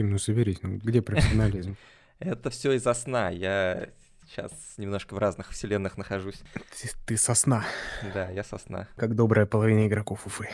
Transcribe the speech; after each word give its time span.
Тим, 0.00 0.12
ну 0.12 0.16
соберись, 0.16 0.62
ну 0.62 0.78
где 0.78 1.02
профессионализм? 1.02 1.76
Это 2.20 2.48
все 2.48 2.72
из-за 2.72 2.94
сна. 2.94 3.28
Я 3.28 3.90
сейчас 4.26 4.50
немножко 4.78 5.12
в 5.14 5.18
разных 5.18 5.50
вселенных 5.50 5.98
нахожусь. 5.98 6.40
Ты, 6.54 6.88
ты 7.04 7.16
сосна. 7.18 7.66
Да, 8.14 8.30
я 8.30 8.42
сосна. 8.42 8.88
Как 8.96 9.14
добрая 9.14 9.44
половина 9.44 9.86
игроков 9.86 10.26
Уфы. 10.26 10.48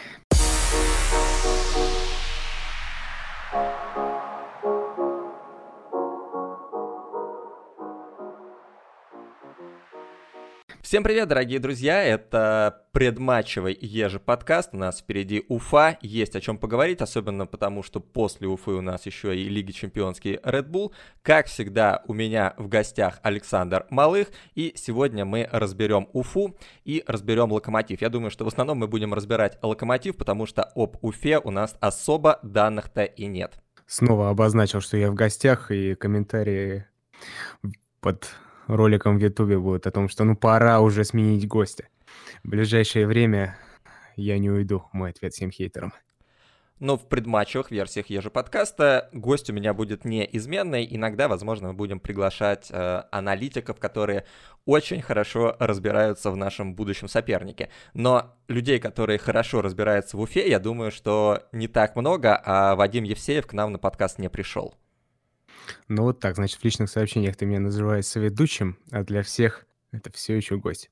Всем 10.87 11.03
привет, 11.03 11.27
дорогие 11.27 11.59
друзья! 11.59 12.01
Это 12.01 12.85
предматчевый 12.93 13.77
ежеподкаст. 13.81 14.71
У 14.73 14.77
нас 14.77 15.01
впереди 15.01 15.45
Уфа. 15.49 15.99
Есть 16.01 16.37
о 16.37 16.41
чем 16.41 16.59
поговорить, 16.59 17.01
особенно 17.01 17.45
потому, 17.45 17.83
что 17.83 17.98
после 17.98 18.47
Уфы 18.47 18.71
у 18.71 18.80
нас 18.80 19.05
еще 19.05 19.37
и 19.37 19.49
Лиги 19.49 19.73
Чемпионский 19.73 20.37
Red 20.37 20.69
Bull. 20.69 20.93
Как 21.23 21.47
всегда, 21.49 22.05
у 22.07 22.13
меня 22.13 22.55
в 22.57 22.69
гостях 22.69 23.19
Александр 23.25 23.87
Малых. 23.91 24.29
И 24.55 24.75
сегодня 24.77 25.25
мы 25.25 25.49
разберем 25.51 26.09
Уфу 26.13 26.57
и 26.85 27.03
разберем 27.09 27.51
Локомотив. 27.51 28.01
Я 28.01 28.09
думаю, 28.09 28.30
что 28.30 28.45
в 28.45 28.49
основном 28.49 28.79
мы 28.79 28.87
будем 28.87 29.13
разбирать 29.13 29.59
Локомотив, 29.63 30.16
потому 30.16 30.47
что 30.47 30.71
об 30.77 30.99
Уфе 31.03 31.41
у 31.41 31.51
нас 31.51 31.77
особо 31.80 32.39
данных-то 32.45 33.03
и 33.03 33.27
нет. 33.27 33.55
Снова 33.89 34.30
обозначил, 34.30 34.80
что 34.80 34.97
я 34.97 35.11
в 35.11 35.15
гостях, 35.15 35.73
и 35.73 35.97
комментарии 35.97 36.87
под 38.01 38.30
роликом 38.66 39.19
в 39.19 39.20
Ютубе 39.20 39.59
будет 39.59 39.87
о 39.87 39.91
том, 39.91 40.09
что 40.09 40.25
ну 40.25 40.37
пора 40.37 40.80
уже 40.80 41.05
сменить 41.05 41.47
гостя. 41.47 41.88
В 42.43 42.48
ближайшее 42.48 43.07
время 43.07 43.59
я 44.16 44.38
не 44.38 44.51
уйду, 44.51 44.84
мой 44.93 45.11
ответ 45.11 45.33
всем 45.33 45.51
хейтерам. 45.51 45.93
Но 46.79 46.98
в 46.98 47.09
предматчевых 47.09 47.71
версиях 47.71 48.10
ежеподкаста 48.10 49.09
гость 49.12 49.48
у 49.48 49.52
меня 49.55 49.73
будет 49.73 50.05
неизменный. 50.05 50.87
Иногда, 50.91 51.27
возможно, 51.27 51.69
мы 51.69 51.74
будем 51.74 52.01
приглашать 52.01 52.69
э, 52.71 53.02
аналитиков, 53.10 53.79
которые 53.79 54.26
очень 54.66 55.01
хорошо 55.01 55.57
разбираются 55.59 56.30
в 56.30 56.37
нашем 56.37 56.74
будущем 56.74 57.09
сопернике. 57.09 57.71
Но 57.95 58.37
людей, 58.48 58.79
которые 58.79 59.19
хорошо 59.19 59.63
разбираются 59.63 60.19
в 60.19 60.21
Уфе, 60.21 60.51
я 60.51 60.59
думаю, 60.59 60.91
что 60.91 61.45
не 61.51 61.66
так 61.66 61.96
много, 61.96 62.38
а 62.45 62.74
Вадим 62.74 63.04
Евсеев 63.04 63.46
к 63.46 63.54
нам 63.54 63.73
на 63.73 63.79
подкаст 63.79 64.19
не 64.19 64.28
пришел. 64.28 64.74
Ну 65.89 66.03
вот 66.03 66.20
так, 66.20 66.36
значит, 66.36 66.61
в 66.61 66.64
личных 66.64 66.91
сообщениях 66.91 67.36
ты 67.36 67.47
меня 67.47 67.61
называешь 67.61 68.06
соведущим, 68.06 68.78
а 68.91 69.05
для 69.05 69.22
всех 69.22 69.67
это 69.92 70.12
все 70.12 70.36
еще 70.36 70.56
гость. 70.56 70.91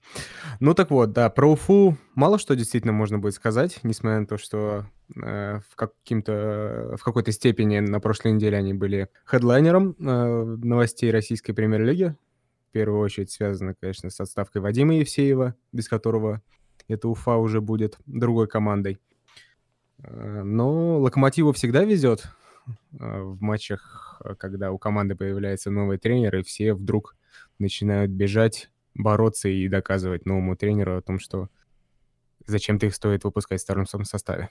Ну 0.60 0.74
так 0.74 0.90
вот, 0.90 1.12
да, 1.12 1.28
про 1.30 1.52
Уфу 1.52 1.96
мало 2.14 2.38
что 2.38 2.54
действительно 2.56 2.92
можно 2.92 3.18
будет 3.18 3.34
сказать, 3.34 3.80
несмотря 3.82 4.20
на 4.20 4.26
то, 4.26 4.38
что 4.38 4.86
э, 5.14 5.60
в, 5.68 5.76
каким-то, 5.76 6.96
в 6.98 7.04
какой-то 7.04 7.32
степени 7.32 7.80
на 7.80 8.00
прошлой 8.00 8.32
неделе 8.32 8.56
они 8.56 8.72
были 8.72 9.08
хедлайнером 9.26 9.96
э, 9.98 10.44
новостей 10.62 11.10
российской 11.10 11.52
премьер-лиги. 11.52 12.14
В 12.68 12.72
первую 12.72 13.00
очередь 13.00 13.30
связано, 13.30 13.74
конечно, 13.78 14.10
с 14.10 14.18
отставкой 14.20 14.62
Вадима 14.62 14.94
Евсеева, 14.96 15.54
без 15.72 15.88
которого 15.88 16.42
эта 16.88 17.08
Уфа 17.08 17.36
уже 17.36 17.60
будет 17.60 17.98
другой 18.06 18.48
командой. 18.48 18.98
Э, 20.02 20.42
но 20.42 20.98
Локомотиву 21.00 21.52
всегда 21.52 21.84
везет 21.84 22.28
э, 22.98 23.20
в 23.20 23.40
матчах 23.42 24.13
когда 24.38 24.72
у 24.72 24.78
команды 24.78 25.14
появляется 25.14 25.70
новый 25.70 25.98
тренер, 25.98 26.36
и 26.36 26.42
все 26.42 26.74
вдруг 26.74 27.16
начинают 27.58 28.10
бежать, 28.10 28.70
бороться 28.94 29.48
и 29.48 29.68
доказывать 29.68 30.26
новому 30.26 30.56
тренеру 30.56 30.96
о 30.96 31.02
том, 31.02 31.18
что 31.18 31.48
зачем-то 32.46 32.86
их 32.86 32.94
стоит 32.94 33.24
выпускать 33.24 33.60
в 33.60 33.62
старом 33.62 33.86
составе. 33.86 34.50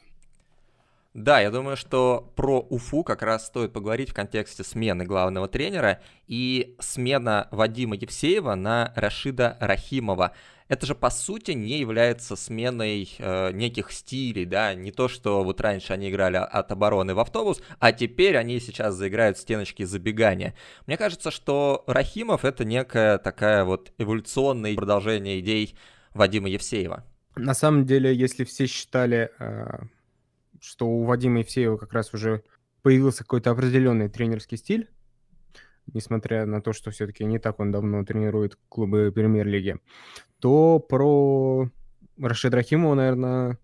Да, 1.13 1.39
я 1.39 1.51
думаю, 1.51 1.77
что 1.77 2.31
про 2.35 2.59
Уфу 2.59 3.03
как 3.03 3.21
раз 3.21 3.45
стоит 3.45 3.71
поговорить 3.71 4.09
в 4.09 4.13
контексте 4.15 4.63
смены 4.63 5.05
главного 5.05 5.47
тренера 5.47 6.01
и 6.25 6.75
смена 6.79 7.47
Вадима 7.51 7.95
Евсеева 7.95 8.55
на 8.55 8.91
Рашида 8.95 9.57
Рахимова 9.59 10.33
это 10.67 10.85
же 10.85 10.95
по 10.95 11.09
сути 11.09 11.51
не 11.51 11.79
является 11.79 12.35
сменой 12.35 13.09
э, 13.17 13.51
неких 13.51 13.91
стилей, 13.91 14.45
да, 14.45 14.73
не 14.73 14.91
то, 14.91 15.07
что 15.07 15.43
вот 15.43 15.61
раньше 15.61 15.93
они 15.93 16.09
играли 16.09 16.37
от 16.37 16.71
обороны 16.71 17.13
в 17.13 17.19
автобус, 17.19 17.61
а 17.79 17.91
теперь 17.91 18.37
они 18.37 18.59
сейчас 18.59 18.95
заиграют 18.95 19.37
стеночки 19.37 19.83
забегания. 19.83 20.55
Мне 20.87 20.97
кажется, 20.97 21.31
что 21.31 21.83
Рахимов 21.87 22.45
это 22.45 22.65
некая 22.65 23.17
такая 23.17 23.65
вот 23.65 23.93
эволюционное 23.97 24.75
продолжение 24.75 25.39
идей 25.39 25.75
Вадима 26.13 26.49
Евсеева. 26.49 27.03
На 27.35 27.53
самом 27.53 27.85
деле, 27.85 28.13
если 28.13 28.43
все 28.43 28.67
считали, 28.67 29.31
э, 29.39 29.79
что 30.61 30.87
у 30.87 31.03
Вадима 31.03 31.39
Евсеева 31.39 31.77
как 31.77 31.93
раз 31.93 32.13
уже 32.13 32.43
появился 32.83 33.23
какой-то 33.23 33.51
определенный 33.51 34.09
тренерский 34.09 34.57
стиль, 34.57 34.89
несмотря 35.91 36.45
на 36.45 36.61
то, 36.61 36.73
что 36.73 36.91
все-таки 36.91 37.25
не 37.25 37.39
так 37.39 37.59
он 37.59 37.71
давно 37.71 38.03
тренирует 38.05 38.57
клубы 38.69 39.11
премьер-лиги, 39.13 39.77
то 40.39 40.79
про 40.79 41.69
Рашида 42.17 42.57
Рахимова, 42.57 42.95
наверное, 42.95 43.57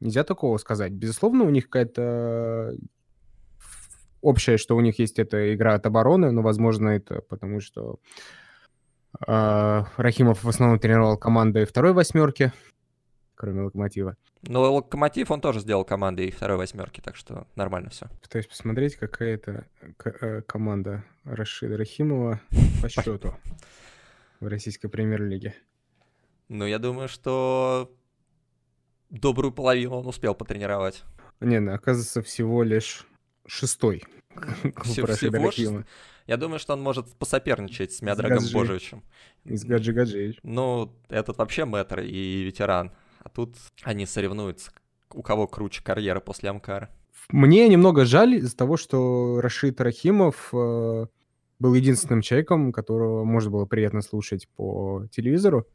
нельзя 0.00 0.24
такого 0.24 0.58
сказать. 0.58 0.92
Безусловно, 0.92 1.44
у 1.44 1.50
них 1.50 1.64
какая-то 1.68 2.74
общее, 4.20 4.56
что 4.56 4.76
у 4.76 4.80
них 4.80 4.98
есть 4.98 5.18
эта 5.18 5.54
игра 5.54 5.74
от 5.74 5.86
обороны, 5.86 6.30
но, 6.30 6.42
возможно, 6.42 6.90
это 6.90 7.20
потому 7.22 7.60
что 7.60 7.98
э, 9.26 9.84
Рахимов 9.96 10.44
в 10.44 10.48
основном 10.48 10.78
тренировал 10.78 11.18
команды 11.18 11.66
второй 11.66 11.92
восьмерки, 11.92 12.52
кроме 13.34 13.62
Локомотива. 13.62 14.16
Но 14.42 14.72
Локомотив 14.72 15.30
он 15.30 15.40
тоже 15.40 15.60
сделал 15.60 15.84
командой 15.84 16.30
второй 16.30 16.56
восьмерки, 16.56 17.00
так 17.00 17.16
что 17.16 17.46
нормально 17.56 17.90
все. 17.90 18.08
Пытаюсь 18.22 18.46
посмотреть, 18.46 18.96
какая 18.96 19.34
это 19.34 19.66
э, 20.04 20.42
команда 20.42 21.04
Рашида 21.24 21.76
Рахимова 21.76 22.40
по 22.82 22.88
счету 22.88 23.34
в 24.40 24.46
российской 24.46 24.88
премьер-лиге. 24.88 25.54
Ну, 26.48 26.66
я 26.66 26.78
думаю, 26.78 27.08
что 27.08 27.90
добрую 29.10 29.52
половину 29.52 29.96
он 29.96 30.06
успел 30.06 30.34
потренировать. 30.34 31.02
Не, 31.40 31.60
ну, 31.60 31.72
оказывается, 31.72 32.22
всего 32.22 32.62
лишь 32.62 33.06
шестой. 33.46 34.04
Всего, 34.82 35.06
всего 35.06 35.84
Я 36.26 36.36
думаю, 36.36 36.58
что 36.58 36.72
он 36.72 36.82
может 36.82 37.08
посоперничать 37.14 37.92
с 37.92 38.02
Мядрагом 38.02 38.42
Божевичем. 38.52 39.04
И 39.44 39.56
с 39.56 39.64
Гаджи 39.64 39.92
Гаджи. 39.92 40.36
Ну, 40.42 40.92
этот 41.08 41.38
вообще 41.38 41.64
мэтр 41.64 42.00
и 42.00 42.42
ветеран. 42.42 42.90
А 43.24 43.30
тут 43.30 43.56
они 43.82 44.06
соревнуются, 44.06 44.70
у 45.12 45.22
кого 45.22 45.48
круче 45.48 45.82
карьера 45.82 46.20
после 46.20 46.50
Амкара. 46.50 46.90
Мне 47.30 47.66
немного 47.68 48.04
жаль 48.04 48.34
из-за 48.34 48.56
того, 48.56 48.76
что 48.76 49.40
Рашид 49.40 49.80
Рахимов 49.80 50.50
э, 50.52 51.06
был 51.58 51.74
единственным 51.74 52.20
человеком, 52.20 52.70
которого 52.70 53.24
можно 53.24 53.50
было 53.50 53.64
приятно 53.64 54.02
слушать 54.02 54.46
по 54.56 55.06
телевизору, 55.10 55.66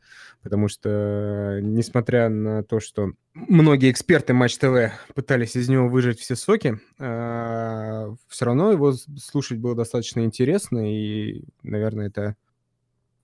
потому 0.43 0.67
что, 0.67 1.59
несмотря 1.63 2.29
на 2.29 2.63
то, 2.63 2.79
что 2.79 3.13
многие 3.33 3.89
эксперты 3.89 4.33
Матч 4.33 4.57
ТВ 4.57 4.91
пытались 5.15 5.55
из 5.55 5.69
него 5.69 5.89
выжать 5.89 6.19
все 6.19 6.35
соки, 6.35 6.79
э, 6.99 8.15
все 8.27 8.45
равно 8.45 8.71
его 8.71 8.93
слушать 8.93 9.57
было 9.57 9.75
достаточно 9.75 10.19
интересно, 10.23 10.93
и, 10.93 11.45
наверное, 11.63 12.07
это 12.07 12.35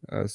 э, 0.07 0.25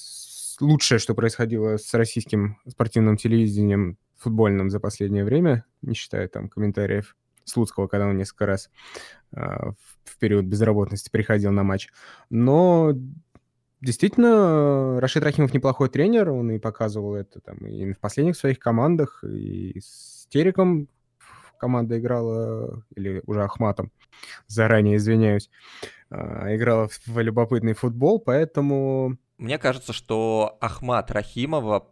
лучшее, 0.60 0.98
что 0.98 1.14
происходило 1.14 1.76
с 1.76 1.92
российским 1.94 2.58
спортивным 2.66 3.16
телевидением 3.16 3.98
футбольным 4.16 4.70
за 4.70 4.80
последнее 4.80 5.24
время, 5.24 5.64
не 5.82 5.94
считая 5.94 6.28
там 6.28 6.48
комментариев 6.48 7.16
Слуцкого, 7.44 7.88
когда 7.88 8.06
он 8.06 8.16
несколько 8.16 8.46
раз 8.46 8.70
э, 9.32 9.40
в 9.40 10.18
период 10.18 10.44
безработности 10.44 11.10
приходил 11.10 11.50
на 11.52 11.62
матч. 11.62 11.88
Но 12.28 12.94
действительно, 13.80 15.00
Рашид 15.00 15.24
Рахимов 15.24 15.54
неплохой 15.54 15.88
тренер, 15.88 16.30
он 16.30 16.50
и 16.50 16.58
показывал 16.58 17.14
это 17.14 17.40
там 17.40 17.58
и 17.58 17.92
в 17.92 17.98
последних 17.98 18.36
своих 18.36 18.58
командах, 18.58 19.24
и 19.24 19.80
с 19.80 20.26
Териком 20.28 20.88
команда 21.58 21.98
играла, 21.98 22.82
или 22.94 23.22
уже 23.26 23.42
Ахматом, 23.42 23.90
заранее 24.46 24.96
извиняюсь, 24.96 25.50
э, 26.10 26.56
играла 26.56 26.88
в 26.88 27.18
любопытный 27.20 27.74
футбол, 27.74 28.18
поэтому 28.18 29.18
мне 29.40 29.58
кажется, 29.58 29.92
что 29.92 30.58
Ахмат 30.60 31.10
Рахимова 31.10 31.88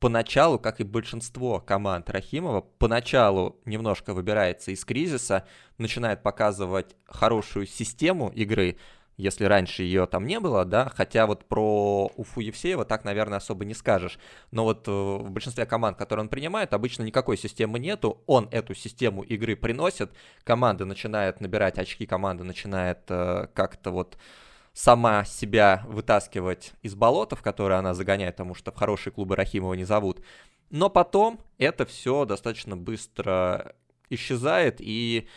поначалу, 0.00 0.58
как 0.58 0.80
и 0.80 0.84
большинство 0.84 1.60
команд 1.60 2.10
Рахимова, 2.10 2.60
поначалу 2.60 3.60
немножко 3.64 4.14
выбирается 4.14 4.72
из 4.72 4.84
кризиса, 4.84 5.46
начинает 5.78 6.24
показывать 6.24 6.96
хорошую 7.06 7.66
систему 7.66 8.30
игры, 8.30 8.78
если 9.16 9.44
раньше 9.44 9.84
ее 9.84 10.06
там 10.06 10.26
не 10.26 10.40
было, 10.40 10.64
да, 10.64 10.90
хотя 10.92 11.26
вот 11.26 11.44
про 11.44 12.10
Уфу 12.16 12.40
Евсеева 12.40 12.84
так, 12.84 13.04
наверное, 13.04 13.38
особо 13.38 13.64
не 13.64 13.74
скажешь. 13.74 14.18
Но 14.50 14.64
вот 14.64 14.88
э, 14.88 14.90
в 14.90 15.30
большинстве 15.30 15.66
команд, 15.66 15.96
которые 15.96 16.24
он 16.24 16.28
принимает, 16.28 16.74
обычно 16.74 17.04
никакой 17.04 17.36
системы 17.36 17.78
нету, 17.78 18.24
он 18.26 18.48
эту 18.50 18.74
систему 18.74 19.22
игры 19.22 19.54
приносит, 19.54 20.10
команда 20.42 20.84
начинает 20.84 21.40
набирать 21.40 21.78
очки, 21.78 22.06
команда 22.06 22.42
начинает 22.42 23.02
э, 23.08 23.46
как-то 23.54 23.92
вот 23.92 24.16
сама 24.72 25.24
себя 25.24 25.84
вытаскивать 25.86 26.72
из 26.82 26.94
болота, 26.94 27.36
в 27.36 27.42
которое 27.42 27.78
она 27.78 27.94
загоняет, 27.94 28.36
потому 28.36 28.54
что 28.54 28.72
в 28.72 28.76
хорошие 28.76 29.12
клубы 29.12 29.36
Рахимова 29.36 29.74
не 29.74 29.84
зовут. 29.84 30.22
Но 30.70 30.88
потом 30.88 31.40
это 31.58 31.84
все 31.84 32.24
достаточно 32.24 32.76
быстро 32.76 33.74
исчезает, 34.08 34.76
и 34.80 35.28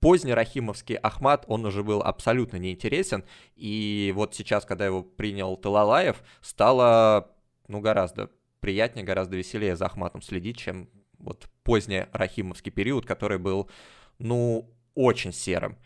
поздний 0.00 0.34
Рахимовский 0.34 0.96
Ахмат, 0.96 1.44
он 1.48 1.64
уже 1.64 1.82
был 1.82 2.00
абсолютно 2.02 2.56
неинтересен, 2.56 3.24
и 3.56 4.12
вот 4.14 4.34
сейчас, 4.34 4.64
когда 4.64 4.86
его 4.86 5.02
принял 5.02 5.56
Талалаев, 5.56 6.22
стало, 6.40 7.32
ну, 7.66 7.80
гораздо 7.80 8.30
приятнее, 8.60 9.04
гораздо 9.04 9.36
веселее 9.36 9.76
за 9.76 9.86
Ахматом 9.86 10.22
следить, 10.22 10.58
чем 10.58 10.88
вот 11.18 11.48
поздний 11.64 12.06
Рахимовский 12.12 12.70
период, 12.70 13.06
который 13.06 13.38
был, 13.38 13.68
ну, 14.18 14.70
очень 14.94 15.32
серым. 15.32 15.76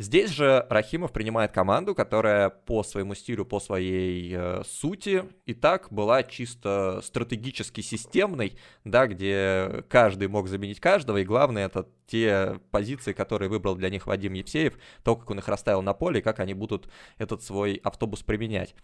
Здесь 0.00 0.30
же 0.30 0.66
Рахимов 0.70 1.12
принимает 1.12 1.52
команду, 1.52 1.94
которая 1.94 2.48
по 2.48 2.82
своему 2.82 3.14
стилю, 3.14 3.44
по 3.44 3.60
своей 3.60 4.34
э, 4.34 4.62
сути 4.64 5.24
и 5.44 5.52
так 5.52 5.92
была 5.92 6.22
чисто 6.22 7.02
стратегически 7.04 7.82
системной, 7.82 8.56
да, 8.84 9.06
где 9.06 9.84
каждый 9.90 10.28
мог 10.28 10.48
заменить 10.48 10.80
каждого, 10.80 11.18
и 11.18 11.24
главное 11.24 11.66
это 11.66 11.86
те 12.06 12.58
позиции, 12.70 13.12
которые 13.12 13.50
выбрал 13.50 13.74
для 13.74 13.90
них 13.90 14.06
Вадим 14.06 14.32
Евсеев, 14.32 14.78
то, 15.04 15.16
как 15.16 15.28
он 15.28 15.40
их 15.40 15.48
расставил 15.48 15.82
на 15.82 15.92
поле, 15.92 16.20
и 16.20 16.22
как 16.22 16.40
они 16.40 16.54
будут 16.54 16.88
этот 17.18 17.42
свой 17.42 17.74
автобус 17.84 18.22
применять. 18.22 18.74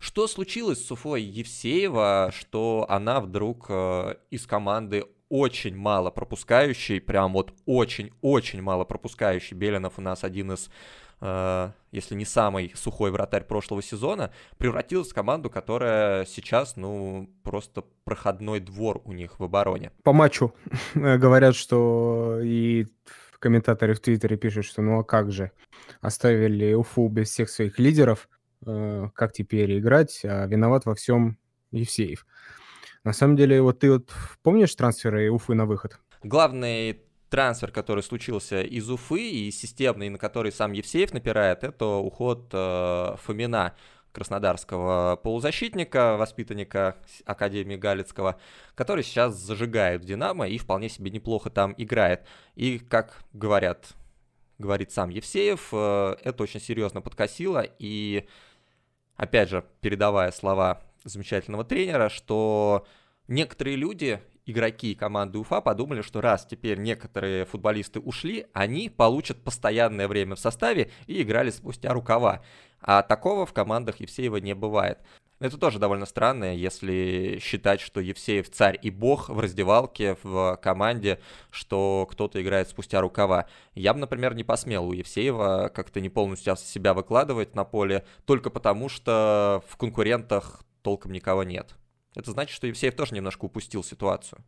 Что 0.00 0.26
случилось 0.26 0.84
с 0.84 0.90
Уфой 0.90 1.22
Евсеева, 1.22 2.32
что 2.34 2.86
она 2.88 3.20
вдруг 3.20 3.66
э, 3.68 4.14
из 4.30 4.46
команды 4.46 5.04
очень 5.28 5.76
мало 5.76 6.10
пропускающий, 6.10 7.02
прям 7.02 7.34
вот 7.34 7.52
очень-очень 7.66 8.62
мало 8.62 8.84
пропускающий. 8.84 9.54
Белинов 9.54 9.98
у 9.98 10.00
нас 10.00 10.24
один 10.24 10.52
из, 10.52 10.70
э, 11.20 11.70
если 11.92 12.14
не 12.14 12.24
самый 12.24 12.72
сухой 12.74 13.10
вратарь 13.10 13.44
прошлого 13.44 13.82
сезона, 13.82 14.32
превратился 14.56 15.10
в 15.10 15.14
команду, 15.14 15.50
которая 15.50 16.24
сейчас, 16.24 16.76
ну, 16.76 17.28
просто 17.42 17.84
проходной 18.04 18.60
двор 18.60 19.02
у 19.04 19.12
них 19.12 19.38
в 19.38 19.44
обороне. 19.44 19.92
По 20.02 20.14
матчу 20.14 20.54
говорят, 20.94 21.54
что 21.54 22.40
и 22.42 22.86
комментаторы 23.38 23.92
в 23.92 24.00
Твиттере 24.00 24.38
пишут, 24.38 24.64
что 24.64 24.80
ну 24.80 25.00
а 25.00 25.04
как 25.04 25.30
же, 25.30 25.50
оставили 26.00 26.72
Уфу 26.72 27.08
без 27.08 27.28
всех 27.28 27.50
своих 27.50 27.78
лидеров, 27.78 28.28
э, 28.32 28.39
как 28.64 29.32
теперь 29.32 29.78
играть, 29.78 30.20
а 30.24 30.46
виноват 30.46 30.84
во 30.86 30.94
всем 30.94 31.38
Евсеев. 31.70 32.26
На 33.04 33.12
самом 33.12 33.36
деле, 33.36 33.62
вот 33.62 33.78
ты 33.78 33.90
вот 33.92 34.10
помнишь 34.42 34.74
трансферы 34.74 35.30
Уфы 35.30 35.54
на 35.54 35.64
выход? 35.64 35.98
Главный 36.22 37.00
трансфер, 37.30 37.70
который 37.70 38.02
случился 38.02 38.60
из 38.60 38.90
Уфы 38.90 39.30
и 39.30 39.50
системный, 39.50 40.10
на 40.10 40.18
который 40.18 40.52
сам 40.52 40.72
Евсеев 40.72 41.12
напирает, 41.14 41.64
это 41.64 41.86
уход 41.86 42.50
э, 42.52 43.14
Фомина, 43.22 43.74
краснодарского 44.12 45.16
полузащитника, 45.22 46.16
воспитанника 46.16 46.96
Академии 47.24 47.76
Галицкого, 47.76 48.40
который 48.74 49.04
сейчас 49.04 49.36
зажигает 49.36 50.04
«Динамо» 50.04 50.48
и 50.48 50.58
вполне 50.58 50.88
себе 50.88 51.10
неплохо 51.10 51.48
там 51.48 51.74
играет. 51.78 52.26
И, 52.54 52.78
как 52.78 53.22
говорят, 53.32 53.94
говорит 54.58 54.92
сам 54.92 55.10
Евсеев, 55.10 55.68
э, 55.72 56.16
это 56.24 56.42
очень 56.42 56.60
серьезно 56.60 57.00
подкосило, 57.00 57.64
и, 57.78 58.26
опять 59.20 59.50
же, 59.50 59.64
передавая 59.82 60.32
слова 60.32 60.80
замечательного 61.04 61.62
тренера, 61.62 62.08
что 62.08 62.86
некоторые 63.28 63.76
люди, 63.76 64.18
игроки 64.46 64.94
команды 64.94 65.38
Уфа, 65.38 65.60
подумали, 65.60 66.00
что 66.00 66.22
раз 66.22 66.46
теперь 66.46 66.78
некоторые 66.78 67.44
футболисты 67.44 68.00
ушли, 68.00 68.46
они 68.54 68.88
получат 68.88 69.44
постоянное 69.44 70.08
время 70.08 70.36
в 70.36 70.40
составе 70.40 70.90
и 71.06 71.20
играли 71.20 71.50
спустя 71.50 71.92
рукава. 71.92 72.42
А 72.80 73.02
такого 73.02 73.44
в 73.44 73.52
командах 73.52 74.00
Евсеева 74.00 74.38
не 74.38 74.54
бывает. 74.54 74.98
Это 75.40 75.56
тоже 75.56 75.78
довольно 75.78 76.04
странно, 76.04 76.54
если 76.54 77.38
считать, 77.40 77.80
что 77.80 78.00
Евсеев 78.00 78.50
царь 78.50 78.78
и 78.80 78.90
бог 78.90 79.30
в 79.30 79.40
раздевалке, 79.40 80.18
в 80.22 80.58
команде, 80.62 81.18
что 81.50 82.06
кто-то 82.10 82.42
играет 82.42 82.68
спустя 82.68 83.00
рукава. 83.00 83.46
Я 83.74 83.94
бы, 83.94 84.00
например, 84.00 84.34
не 84.34 84.44
посмел 84.44 84.86
у 84.86 84.92
Евсеева 84.92 85.72
как-то 85.74 86.02
не 86.02 86.10
полностью 86.10 86.56
себя 86.56 86.92
выкладывать 86.92 87.54
на 87.54 87.64
поле, 87.64 88.04
только 88.26 88.50
потому 88.50 88.90
что 88.90 89.64
в 89.66 89.78
конкурентах 89.78 90.62
толком 90.82 91.12
никого 91.12 91.42
нет. 91.42 91.74
Это 92.14 92.32
значит, 92.32 92.54
что 92.54 92.66
Евсеев 92.66 92.94
тоже 92.94 93.14
немножко 93.14 93.46
упустил 93.46 93.82
ситуацию. 93.82 94.44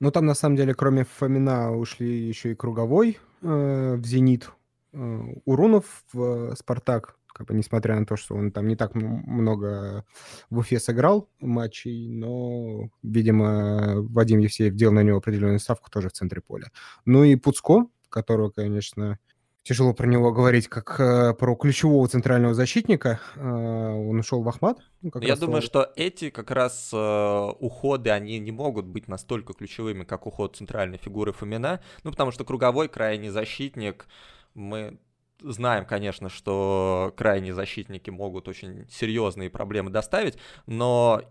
Ну, 0.00 0.10
там, 0.10 0.26
на 0.26 0.34
самом 0.34 0.56
деле, 0.56 0.74
кроме 0.74 1.04
Фомина 1.04 1.76
ушли 1.76 2.26
еще 2.26 2.52
и 2.52 2.54
Круговой 2.56 3.18
э, 3.42 3.94
в 3.94 4.04
«Зенит», 4.04 4.50
э, 4.92 5.22
Урунов 5.44 6.02
в 6.12 6.56
«Спартак», 6.56 7.17
как 7.38 7.46
бы 7.46 7.54
несмотря 7.54 7.98
на 7.98 8.04
то, 8.04 8.16
что 8.16 8.34
он 8.34 8.50
там 8.50 8.66
не 8.66 8.74
так 8.74 8.94
много 8.94 10.04
в 10.50 10.58
Уфе 10.58 10.80
сыграл 10.80 11.28
матчей, 11.40 12.08
но, 12.08 12.90
видимо, 13.02 14.02
Вадим 14.02 14.40
Евсеев 14.40 14.74
делал 14.74 14.94
на 14.94 15.04
него 15.04 15.18
определенную 15.18 15.60
ставку 15.60 15.88
тоже 15.88 16.08
в 16.08 16.12
центре 16.12 16.40
поля. 16.40 16.72
Ну 17.04 17.22
и 17.22 17.36
Пуцко, 17.36 17.86
которого, 18.10 18.50
конечно, 18.50 19.18
тяжело 19.62 19.92
про 19.92 20.06
него 20.06 20.32
говорить 20.32 20.66
как 20.66 20.98
э, 20.98 21.34
про 21.34 21.54
ключевого 21.54 22.08
центрального 22.08 22.54
защитника. 22.54 23.20
Э, 23.36 23.40
он 23.40 24.18
ушел 24.18 24.42
в 24.42 24.48
Ахмат. 24.48 24.78
Ну, 25.02 25.12
Я 25.20 25.36
думаю, 25.36 25.62
что 25.62 25.92
эти 25.94 26.30
как 26.30 26.50
раз 26.50 26.90
э, 26.92 27.52
уходы, 27.60 28.10
они 28.10 28.38
не 28.40 28.50
могут 28.50 28.86
быть 28.86 29.06
настолько 29.06 29.52
ключевыми, 29.52 30.04
как 30.04 30.26
уход 30.26 30.56
центральной 30.56 30.98
фигуры 30.98 31.32
Фомина. 31.32 31.80
Ну, 32.02 32.10
потому 32.10 32.32
что 32.32 32.44
круговой 32.44 32.88
крайний 32.88 33.28
защитник, 33.28 34.06
мы 34.54 34.98
знаем, 35.42 35.84
конечно, 35.86 36.28
что 36.28 37.12
крайние 37.16 37.54
защитники 37.54 38.10
могут 38.10 38.48
очень 38.48 38.86
серьезные 38.90 39.50
проблемы 39.50 39.90
доставить, 39.90 40.38
но 40.66 41.22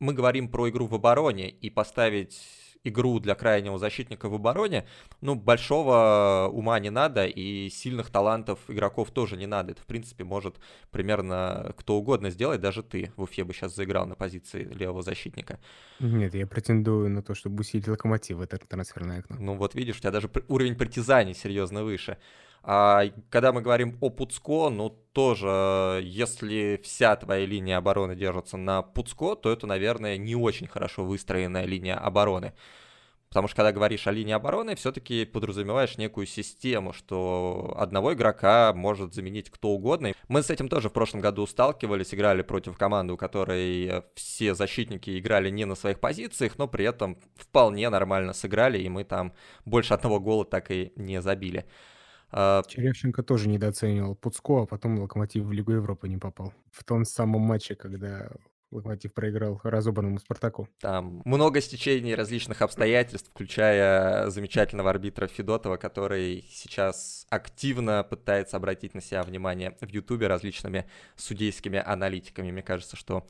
мы 0.00 0.12
говорим 0.14 0.48
про 0.48 0.68
игру 0.68 0.86
в 0.86 0.94
обороне, 0.94 1.48
и 1.48 1.70
поставить 1.70 2.40
игру 2.84 3.18
для 3.20 3.34
крайнего 3.34 3.78
защитника 3.78 4.28
в 4.28 4.34
обороне, 4.34 4.86
ну, 5.20 5.34
большого 5.34 6.48
ума 6.52 6.78
не 6.78 6.90
надо, 6.90 7.26
и 7.26 7.68
сильных 7.70 8.10
талантов 8.10 8.58
игроков 8.68 9.10
тоже 9.10 9.36
не 9.36 9.46
надо. 9.46 9.72
Это, 9.72 9.82
в 9.82 9.86
принципе, 9.86 10.24
может 10.24 10.56
примерно 10.90 11.74
кто 11.76 11.96
угодно 11.96 12.30
сделать, 12.30 12.60
даже 12.60 12.82
ты 12.82 13.12
в 13.16 13.22
Уфе 13.22 13.44
бы 13.44 13.52
сейчас 13.52 13.74
заиграл 13.74 14.06
на 14.06 14.14
позиции 14.14 14.64
левого 14.64 15.02
защитника. 15.02 15.58
Нет, 16.00 16.34
я 16.34 16.46
претендую 16.46 17.10
на 17.10 17.22
то, 17.22 17.34
чтобы 17.34 17.60
усилить 17.60 17.88
локомотив 17.88 18.38
в 18.38 18.40
это 18.40 18.58
трансферное 18.58 19.20
окно. 19.20 19.36
Ну 19.38 19.56
вот 19.56 19.74
видишь, 19.74 19.96
у 19.96 20.00
тебя 20.00 20.12
даже 20.12 20.30
уровень 20.48 20.76
притязаний 20.76 21.34
серьезно 21.34 21.84
выше. 21.84 22.18
А 22.62 23.04
когда 23.30 23.52
мы 23.52 23.62
говорим 23.62 23.96
о 24.00 24.10
Пуцко, 24.10 24.68
ну 24.68 24.90
тоже, 25.12 26.00
если 26.04 26.80
вся 26.82 27.16
твоя 27.16 27.46
линия 27.46 27.78
обороны 27.78 28.14
держится 28.14 28.56
на 28.56 28.82
Пуцко, 28.82 29.34
то 29.34 29.50
это, 29.50 29.66
наверное, 29.66 30.16
не 30.16 30.34
очень 30.34 30.66
хорошо 30.66 31.04
выстроенная 31.04 31.64
линия 31.64 31.96
обороны. 31.96 32.52
Потому 33.28 33.46
что 33.46 33.56
когда 33.56 33.72
говоришь 33.72 34.06
о 34.06 34.10
линии 34.10 34.32
обороны, 34.32 34.74
все-таки 34.74 35.26
подразумеваешь 35.26 35.98
некую 35.98 36.26
систему, 36.26 36.94
что 36.94 37.74
одного 37.76 38.14
игрока 38.14 38.72
может 38.72 39.12
заменить 39.14 39.50
кто 39.50 39.68
угодно. 39.68 40.14
Мы 40.28 40.42
с 40.42 40.48
этим 40.48 40.68
тоже 40.68 40.88
в 40.88 40.94
прошлом 40.94 41.20
году 41.20 41.46
сталкивались, 41.46 42.14
играли 42.14 42.40
против 42.40 42.78
команды, 42.78 43.12
у 43.12 43.18
которой 43.18 44.02
все 44.14 44.54
защитники 44.54 45.18
играли 45.18 45.50
не 45.50 45.66
на 45.66 45.74
своих 45.74 46.00
позициях, 46.00 46.56
но 46.56 46.68
при 46.68 46.86
этом 46.86 47.18
вполне 47.36 47.90
нормально 47.90 48.32
сыграли, 48.32 48.78
и 48.78 48.88
мы 48.88 49.04
там 49.04 49.34
больше 49.66 49.92
одного 49.92 50.20
гола 50.20 50.46
так 50.46 50.70
и 50.70 50.92
не 50.96 51.20
забили. 51.20 51.66
А, 52.30 52.62
Черевченко 52.66 53.22
тоже 53.22 53.48
недооценивал 53.48 54.14
Пуцко, 54.14 54.62
а 54.62 54.66
потом 54.66 54.98
Локомотив 54.98 55.44
в 55.44 55.52
Лигу 55.52 55.72
Европы 55.72 56.08
не 56.08 56.18
попал. 56.18 56.52
В 56.70 56.84
том 56.84 57.04
самом 57.04 57.40
матче, 57.42 57.74
когда 57.74 58.30
Локомотив 58.70 59.14
проиграл 59.14 59.58
разобранному 59.64 60.18
Спартаку. 60.18 60.68
Там 60.80 61.22
много 61.24 61.60
стечений 61.62 62.14
различных 62.14 62.60
обстоятельств, 62.60 63.30
включая 63.30 64.28
замечательного 64.28 64.90
арбитра 64.90 65.26
Федотова, 65.26 65.78
который 65.78 66.44
сейчас 66.50 67.26
активно 67.30 68.04
пытается 68.04 68.58
обратить 68.58 68.94
на 68.94 69.00
себя 69.00 69.22
внимание 69.22 69.76
в 69.80 69.88
Ютубе 69.88 70.26
различными 70.26 70.84
судейскими 71.16 71.82
аналитиками. 71.84 72.50
Мне 72.50 72.62
кажется, 72.62 72.96
что 72.96 73.26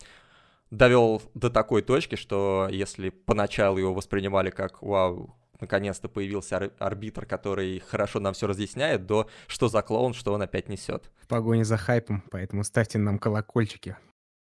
довел 0.73 1.23
до 1.35 1.51
такой 1.51 1.83
точки, 1.83 2.17
что 2.17 2.69
если 2.71 3.11
поначалу 3.11 3.79
его 3.79 3.95
воспринимали 3.95 4.51
как 4.51 4.83
«Вау, 4.83 5.37
наконец-то 5.61 6.09
появился 6.09 6.57
ар- 6.57 6.73
арбитр, 6.79 7.27
который 7.27 7.81
хорошо 7.81 8.21
нам 8.21 8.35
все 8.35 8.47
разъясняет, 8.47 9.07
до 9.07 9.29
что 9.47 9.69
за 9.69 9.83
клоун, 9.83 10.15
что 10.15 10.33
он 10.33 10.43
опять 10.43 10.69
несет. 10.69 11.11
В 11.21 11.27
погоне 11.27 11.65
за 11.65 11.77
хайпом, 11.77 12.23
поэтому 12.31 12.65
ставьте 12.65 12.99
нам 12.99 13.19
колокольчики, 13.19 13.97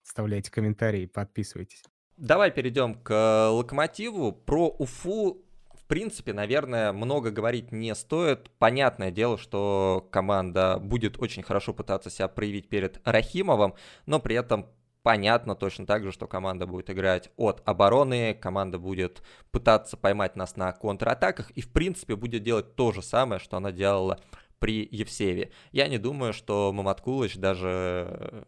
оставляйте 0.06 0.50
комментарии, 0.50 1.06
подписывайтесь. 1.06 1.82
Давай 2.16 2.50
перейдем 2.50 2.94
к 2.94 3.50
локомотиву. 3.50 4.32
Про 4.32 4.68
Уфу 4.68 5.42
в 5.80 5.86
принципе, 5.90 6.32
наверное, 6.32 6.92
много 6.92 7.32
говорить 7.32 7.72
не 7.72 7.94
стоит. 7.96 8.50
Понятное 8.58 9.10
дело, 9.10 9.36
что 9.38 10.06
команда 10.12 10.78
будет 10.78 11.18
очень 11.18 11.42
хорошо 11.42 11.74
пытаться 11.74 12.10
себя 12.10 12.28
проявить 12.28 12.68
перед 12.68 13.00
Рахимовым, 13.04 13.74
но 14.06 14.20
при 14.20 14.36
этом 14.36 14.66
понятно 15.02 15.54
точно 15.54 15.86
так 15.86 16.04
же, 16.04 16.12
что 16.12 16.26
команда 16.26 16.66
будет 16.66 16.90
играть 16.90 17.30
от 17.36 17.62
обороны, 17.64 18.34
команда 18.34 18.78
будет 18.78 19.22
пытаться 19.50 19.96
поймать 19.96 20.36
нас 20.36 20.56
на 20.56 20.72
контратаках 20.72 21.50
и, 21.52 21.60
в 21.60 21.70
принципе, 21.70 22.16
будет 22.16 22.42
делать 22.42 22.76
то 22.76 22.92
же 22.92 23.02
самое, 23.02 23.40
что 23.40 23.56
она 23.56 23.72
делала 23.72 24.20
при 24.58 24.86
Евсееве. 24.90 25.50
Я 25.72 25.88
не 25.88 25.98
думаю, 25.98 26.32
что 26.32 26.72
Маматкулыч 26.72 27.36
даже 27.36 28.46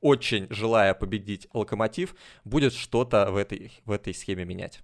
очень 0.00 0.46
желая 0.50 0.94
победить 0.94 1.48
Локомотив, 1.52 2.14
будет 2.44 2.72
что-то 2.72 3.30
в 3.30 3.36
этой, 3.36 3.72
в 3.84 3.90
этой 3.90 4.14
схеме 4.14 4.44
менять. 4.44 4.80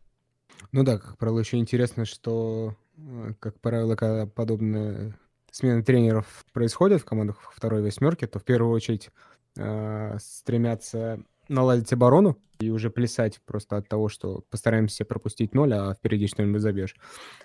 Ну 0.72 0.82
да, 0.82 0.98
как 0.98 1.16
правило, 1.18 1.38
еще 1.38 1.58
интересно, 1.58 2.04
что 2.04 2.76
э, 2.96 3.34
как 3.40 3.60
правило, 3.60 3.96
когда 3.96 4.26
подобная 4.26 5.18
смена 5.50 5.82
тренеров 5.82 6.44
происходит 6.52 7.00
в 7.00 7.04
командах 7.04 7.52
второй 7.54 7.82
восьмерки, 7.82 8.26
то 8.26 8.38
в 8.38 8.44
первую 8.44 8.72
очередь 8.72 9.10
э, 9.56 10.16
стремятся 10.20 11.22
наладить 11.48 11.92
оборону 11.92 12.38
и 12.58 12.70
уже 12.70 12.90
плясать 12.90 13.40
просто 13.44 13.76
от 13.76 13.88
того, 13.88 14.08
что 14.08 14.44
постараемся 14.50 15.04
пропустить 15.04 15.54
ноль, 15.54 15.74
а 15.74 15.94
впереди 15.94 16.26
что-нибудь 16.26 16.60
забьешь. 16.60 16.96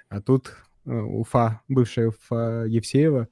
А 0.09 0.21
тут 0.21 0.53
э, 0.85 0.91
Уфа, 0.91 1.61
бывшая 1.67 2.07
Уфа 2.09 2.65
Евсеева, 2.65 3.27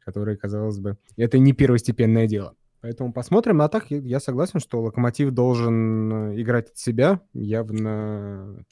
которая, 0.00 0.36
казалось 0.36 0.78
бы, 0.78 0.98
это 1.16 1.38
не 1.38 1.52
первостепенное 1.52 2.26
дело. 2.26 2.54
Поэтому 2.80 3.12
посмотрим. 3.12 3.60
А 3.60 3.68
так 3.68 3.90
я 3.90 4.20
согласен, 4.20 4.58
что 4.58 4.80
Локомотив 4.80 5.32
должен 5.32 6.32
э, 6.32 6.40
играть 6.40 6.70
от 6.70 6.78
себя, 6.78 7.20
явно 7.32 8.64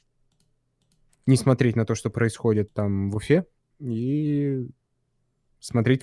не 1.27 1.37
смотреть 1.37 1.77
на 1.77 1.85
то, 1.85 1.95
что 1.95 2.09
происходит 2.09 2.73
там 2.73 3.11
в 3.11 3.17
Уфе, 3.17 3.45
и 3.79 4.67
смотреть, 5.61 6.03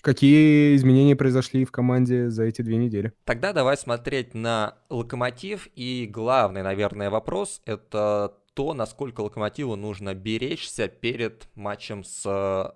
какие 0.00 0.76
изменения 0.76 1.16
произошли 1.16 1.64
в 1.64 1.72
команде 1.72 2.30
за 2.30 2.44
эти 2.44 2.62
две 2.62 2.76
недели. 2.76 3.12
Тогда 3.24 3.52
давай 3.52 3.76
смотреть 3.76 4.34
на 4.34 4.78
Локомотив. 4.90 5.68
И 5.74 6.08
главный, 6.10 6.62
наверное, 6.62 7.10
вопрос— 7.10 7.60
это 7.66 8.34
то, 8.54 8.72
насколько 8.72 9.20
Локомотиву 9.20 9.76
нужно 9.76 10.14
беречься 10.14 10.88
перед 10.88 11.48
матчем 11.54 12.04
с 12.04 12.24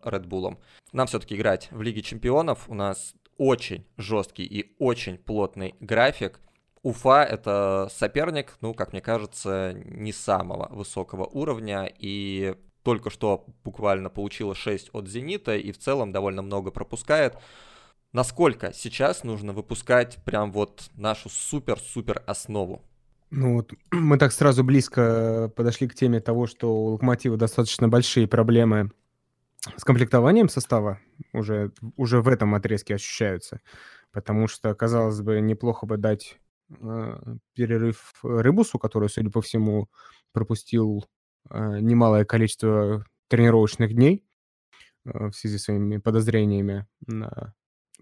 Редбулом. 0.04 0.58
Нам 0.92 1.06
все-таки 1.06 1.36
играть 1.36 1.68
в 1.70 1.82
Лиге 1.82 2.02
Чемпионов. 2.02 2.68
У 2.68 2.74
нас 2.74 3.14
очень 3.36 3.86
жесткий 3.96 4.44
и 4.44 4.74
очень 4.78 5.18
плотный 5.18 5.76
график. 5.80 6.40
Уфа— 6.82 7.24
это 7.30 7.88
соперник, 7.90 8.56
ну, 8.60 8.74
как 8.74 8.92
мне 8.92 9.00
кажется, 9.00 9.72
не 9.84 10.12
самого 10.12 10.68
высокого 10.70 11.24
уровня, 11.24 11.90
и 11.98 12.54
только 12.82 13.10
что 13.10 13.46
буквально 13.64 14.10
получила 14.10 14.54
6 14.54 14.90
от 14.92 15.08
«Зенита», 15.08 15.56
и 15.56 15.72
в 15.72 15.78
целом 15.78 16.12
довольно 16.12 16.42
много 16.42 16.70
пропускает. 16.70 17.36
Насколько 18.12 18.72
сейчас 18.72 19.24
нужно 19.24 19.52
выпускать 19.52 20.18
прям 20.24 20.52
вот 20.52 20.90
нашу 20.94 21.28
супер-супер 21.28 22.22
основу? 22.26 22.82
Ну 23.30 23.56
вот 23.56 23.72
мы 23.90 24.18
так 24.18 24.32
сразу 24.32 24.64
близко 24.64 25.52
подошли 25.54 25.88
к 25.88 25.94
теме 25.94 26.20
того, 26.20 26.46
что 26.46 26.74
у 26.74 26.84
«Локомотива» 26.92 27.36
достаточно 27.36 27.88
большие 27.88 28.26
проблемы 28.26 28.90
с 29.76 29.84
комплектованием 29.84 30.48
состава 30.48 31.00
уже, 31.32 31.72
уже 31.96 32.22
в 32.22 32.28
этом 32.28 32.54
отрезке 32.54 32.94
ощущаются. 32.94 33.60
Потому 34.12 34.48
что, 34.48 34.74
казалось 34.74 35.20
бы, 35.20 35.40
неплохо 35.40 35.84
бы 35.84 35.98
дать 35.98 36.38
э, 36.70 37.36
перерыв 37.54 38.14
Рыбусу, 38.22 38.78
который, 38.78 39.10
судя 39.10 39.30
по 39.30 39.42
всему, 39.42 39.88
пропустил 40.32 41.04
э, 41.04 41.17
немалое 41.50 42.24
количество 42.24 43.04
тренировочных 43.28 43.94
дней 43.94 44.24
э, 45.04 45.28
в 45.28 45.32
связи 45.32 45.58
с 45.58 45.64
своими 45.64 45.98
подозрениями 45.98 46.86
на 47.06 47.54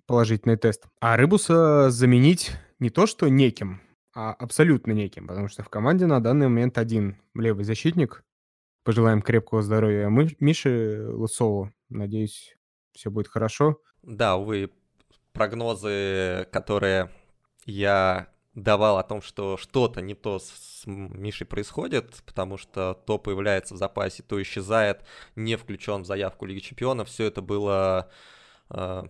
положительный 0.06 0.56
тест. 0.56 0.86
А 1.00 1.16
Рыбуса 1.16 1.90
заменить 1.90 2.52
не 2.78 2.90
то 2.90 3.06
что 3.06 3.28
неким, 3.28 3.80
а 4.14 4.32
абсолютно 4.32 4.92
неким, 4.92 5.26
потому 5.26 5.48
что 5.48 5.62
в 5.62 5.68
команде 5.68 6.06
на 6.06 6.20
данный 6.20 6.48
момент 6.48 6.78
один 6.78 7.16
левый 7.34 7.64
защитник, 7.64 8.24
Пожелаем 8.86 9.20
крепкого 9.20 9.62
здоровья 9.62 10.08
мы 10.08 10.36
Мише 10.38 11.08
Лысову. 11.08 11.72
Надеюсь, 11.88 12.56
все 12.92 13.10
будет 13.10 13.26
хорошо. 13.26 13.80
Да, 14.02 14.36
увы, 14.36 14.70
прогнозы, 15.32 16.46
которые 16.52 17.10
я 17.64 18.28
давал 18.56 18.98
о 18.98 19.04
том, 19.04 19.22
что 19.22 19.56
что-то 19.56 20.00
не 20.00 20.14
то 20.14 20.40
с 20.40 20.82
Мишей 20.86 21.46
происходит, 21.46 22.22
потому 22.24 22.56
что 22.56 22.94
то 23.06 23.18
появляется 23.18 23.74
в 23.74 23.76
запасе, 23.76 24.22
то 24.22 24.42
исчезает, 24.42 25.04
не 25.36 25.56
включен 25.56 26.02
в 26.02 26.06
заявку 26.06 26.46
Лиги 26.46 26.60
Чемпионов. 26.60 27.08
Все 27.08 27.26
это 27.26 27.42
было 27.42 28.10
э, 28.70 29.04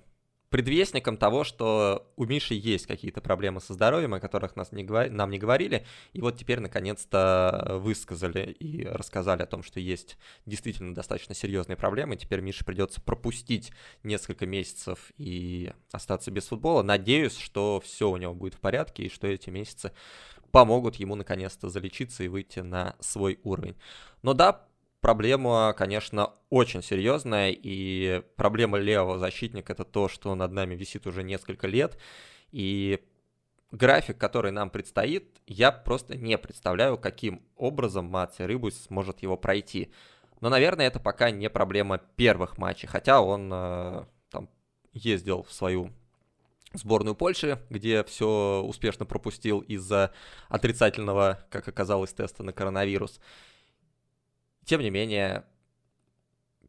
предвестником 0.50 1.16
того, 1.16 1.44
что 1.44 2.12
у 2.16 2.24
Миши 2.24 2.54
есть 2.54 2.86
какие-то 2.86 3.20
проблемы 3.20 3.60
со 3.60 3.74
здоровьем, 3.74 4.14
о 4.14 4.20
которых 4.20 4.56
нас 4.56 4.72
не 4.72 4.84
говор... 4.84 5.10
нам 5.10 5.30
не 5.30 5.38
говорили, 5.38 5.86
и 6.12 6.20
вот 6.20 6.38
теперь 6.38 6.60
наконец-то 6.60 7.78
высказали 7.80 8.52
и 8.52 8.84
рассказали 8.84 9.42
о 9.42 9.46
том, 9.46 9.62
что 9.62 9.80
есть 9.80 10.18
действительно 10.46 10.94
достаточно 10.94 11.34
серьезные 11.34 11.76
проблемы, 11.76 12.16
теперь 12.16 12.40
Мише 12.40 12.64
придется 12.64 13.00
пропустить 13.00 13.72
несколько 14.02 14.46
месяцев 14.46 15.12
и 15.16 15.72
остаться 15.92 16.30
без 16.30 16.46
футбола. 16.46 16.82
Надеюсь, 16.82 17.36
что 17.36 17.80
все 17.84 18.10
у 18.10 18.16
него 18.16 18.34
будет 18.34 18.54
в 18.54 18.60
порядке 18.60 19.04
и 19.04 19.10
что 19.10 19.26
эти 19.26 19.50
месяцы 19.50 19.92
помогут 20.52 20.96
ему 20.96 21.16
наконец-то 21.16 21.68
залечиться 21.68 22.24
и 22.24 22.28
выйти 22.28 22.60
на 22.60 22.96
свой 23.00 23.40
уровень. 23.42 23.76
Но 24.22 24.32
да, 24.32 24.66
проблема, 25.06 25.72
конечно, 25.78 26.32
очень 26.50 26.82
серьезная, 26.82 27.52
и 27.56 28.24
проблема 28.34 28.76
левого 28.78 29.20
защитника 29.20 29.72
это 29.72 29.84
то, 29.84 30.08
что 30.08 30.34
над 30.34 30.50
нами 30.50 30.74
висит 30.74 31.06
уже 31.06 31.22
несколько 31.22 31.68
лет, 31.68 31.96
и 32.50 32.98
график, 33.70 34.18
который 34.18 34.50
нам 34.50 34.68
предстоит, 34.68 35.40
я 35.46 35.70
просто 35.70 36.16
не 36.16 36.36
представляю, 36.36 36.98
каким 36.98 37.40
образом 37.54 38.06
Маци 38.06 38.44
Рыбус 38.44 38.86
сможет 38.86 39.22
его 39.22 39.36
пройти. 39.36 39.92
Но, 40.40 40.48
наверное, 40.48 40.88
это 40.88 40.98
пока 40.98 41.30
не 41.30 41.48
проблема 41.48 41.98
первых 41.98 42.58
матчей, 42.58 42.88
хотя 42.88 43.20
он 43.20 43.48
э, 43.52 44.04
там 44.28 44.48
ездил 44.92 45.44
в 45.44 45.52
свою 45.52 45.92
сборную 46.72 47.14
Польши, 47.14 47.60
где 47.70 48.02
все 48.02 48.60
успешно 48.66 49.06
пропустил 49.06 49.60
из-за 49.60 50.12
отрицательного, 50.48 51.46
как 51.48 51.68
оказалось, 51.68 52.12
теста 52.12 52.42
на 52.42 52.52
коронавирус. 52.52 53.20
Тем 54.66 54.80
не 54.80 54.90
менее, 54.90 55.44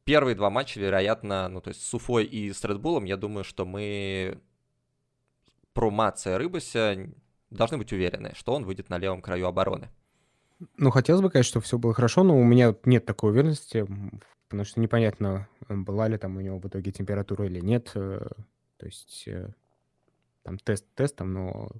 первые 0.03 0.35
два 0.35 0.51
матча, 0.51 0.79
вероятно, 0.79 1.49
ну, 1.49 1.61
то 1.61 1.69
есть 1.69 1.83
с 1.83 1.93
Уфой 1.95 2.25
и 2.25 2.53
с 2.53 2.63
Редбулом, 2.63 3.05
я 3.05 3.17
думаю, 3.17 3.43
что 3.43 3.65
мы 3.65 4.39
про 5.73 5.89
Мация 5.89 6.37
Рыбуся 6.37 7.11
должны 7.49 7.79
быть 7.79 7.91
уверены, 7.91 8.33
что 8.35 8.53
он 8.53 8.65
выйдет 8.65 8.89
на 8.89 8.99
левом 8.99 9.23
краю 9.23 9.47
обороны. 9.47 9.89
Ну, 10.77 10.91
хотелось 10.91 11.23
бы, 11.23 11.31
конечно, 11.31 11.49
чтобы 11.49 11.65
все 11.65 11.79
было 11.79 11.93
хорошо, 11.95 12.21
но 12.21 12.39
у 12.39 12.43
меня 12.43 12.75
нет 12.85 13.05
такой 13.05 13.31
уверенности, 13.31 13.87
потому 14.47 14.63
что 14.63 14.79
непонятно, 14.79 15.49
была 15.67 16.07
ли 16.07 16.19
там 16.19 16.37
у 16.37 16.41
него 16.41 16.59
в 16.59 16.67
итоге 16.67 16.91
температура 16.91 17.47
или 17.47 17.59
нет. 17.59 17.91
Э, 17.95 18.27
то 18.77 18.85
есть 18.85 19.27
э, 19.27 19.53
там 20.43 20.59
тест 20.59 20.85
тестом, 20.93 21.33
но, 21.33 21.71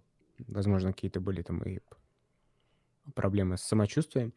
возможно, 0.47 0.93
какие-то 0.93 1.21
были 1.21 1.43
там 1.43 1.61
и 1.61 1.79
проблемы 3.13 3.57
с 3.57 3.61
самочувствием. 3.61 4.33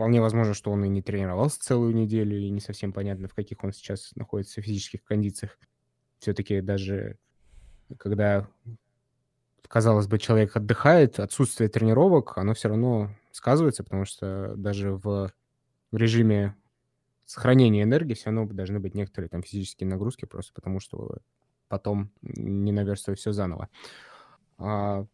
Вполне 0.00 0.22
возможно, 0.22 0.54
что 0.54 0.70
он 0.70 0.82
и 0.82 0.88
не 0.88 1.02
тренировался 1.02 1.60
целую 1.60 1.94
неделю, 1.94 2.38
и 2.38 2.48
не 2.48 2.60
совсем 2.60 2.90
понятно, 2.90 3.28
в 3.28 3.34
каких 3.34 3.62
он 3.62 3.70
сейчас 3.70 4.12
находится 4.16 4.62
физических 4.62 5.04
кондициях. 5.04 5.58
Все-таки 6.20 6.62
даже 6.62 7.18
когда, 7.98 8.48
казалось 9.68 10.06
бы, 10.06 10.18
человек 10.18 10.56
отдыхает, 10.56 11.20
отсутствие 11.20 11.68
тренировок, 11.68 12.38
оно 12.38 12.54
все 12.54 12.70
равно 12.70 13.14
сказывается, 13.30 13.84
потому 13.84 14.06
что 14.06 14.54
даже 14.56 14.92
в, 14.92 15.34
режиме 15.92 16.56
сохранения 17.26 17.82
энергии 17.82 18.14
все 18.14 18.30
равно 18.30 18.46
должны 18.46 18.80
быть 18.80 18.94
некоторые 18.94 19.28
там 19.28 19.42
физические 19.42 19.90
нагрузки, 19.90 20.24
просто 20.24 20.54
потому 20.54 20.80
что 20.80 21.18
потом 21.68 22.10
не 22.22 22.72
наверстывая 22.72 23.16
все 23.16 23.32
заново. 23.32 23.68
А, 24.56 25.04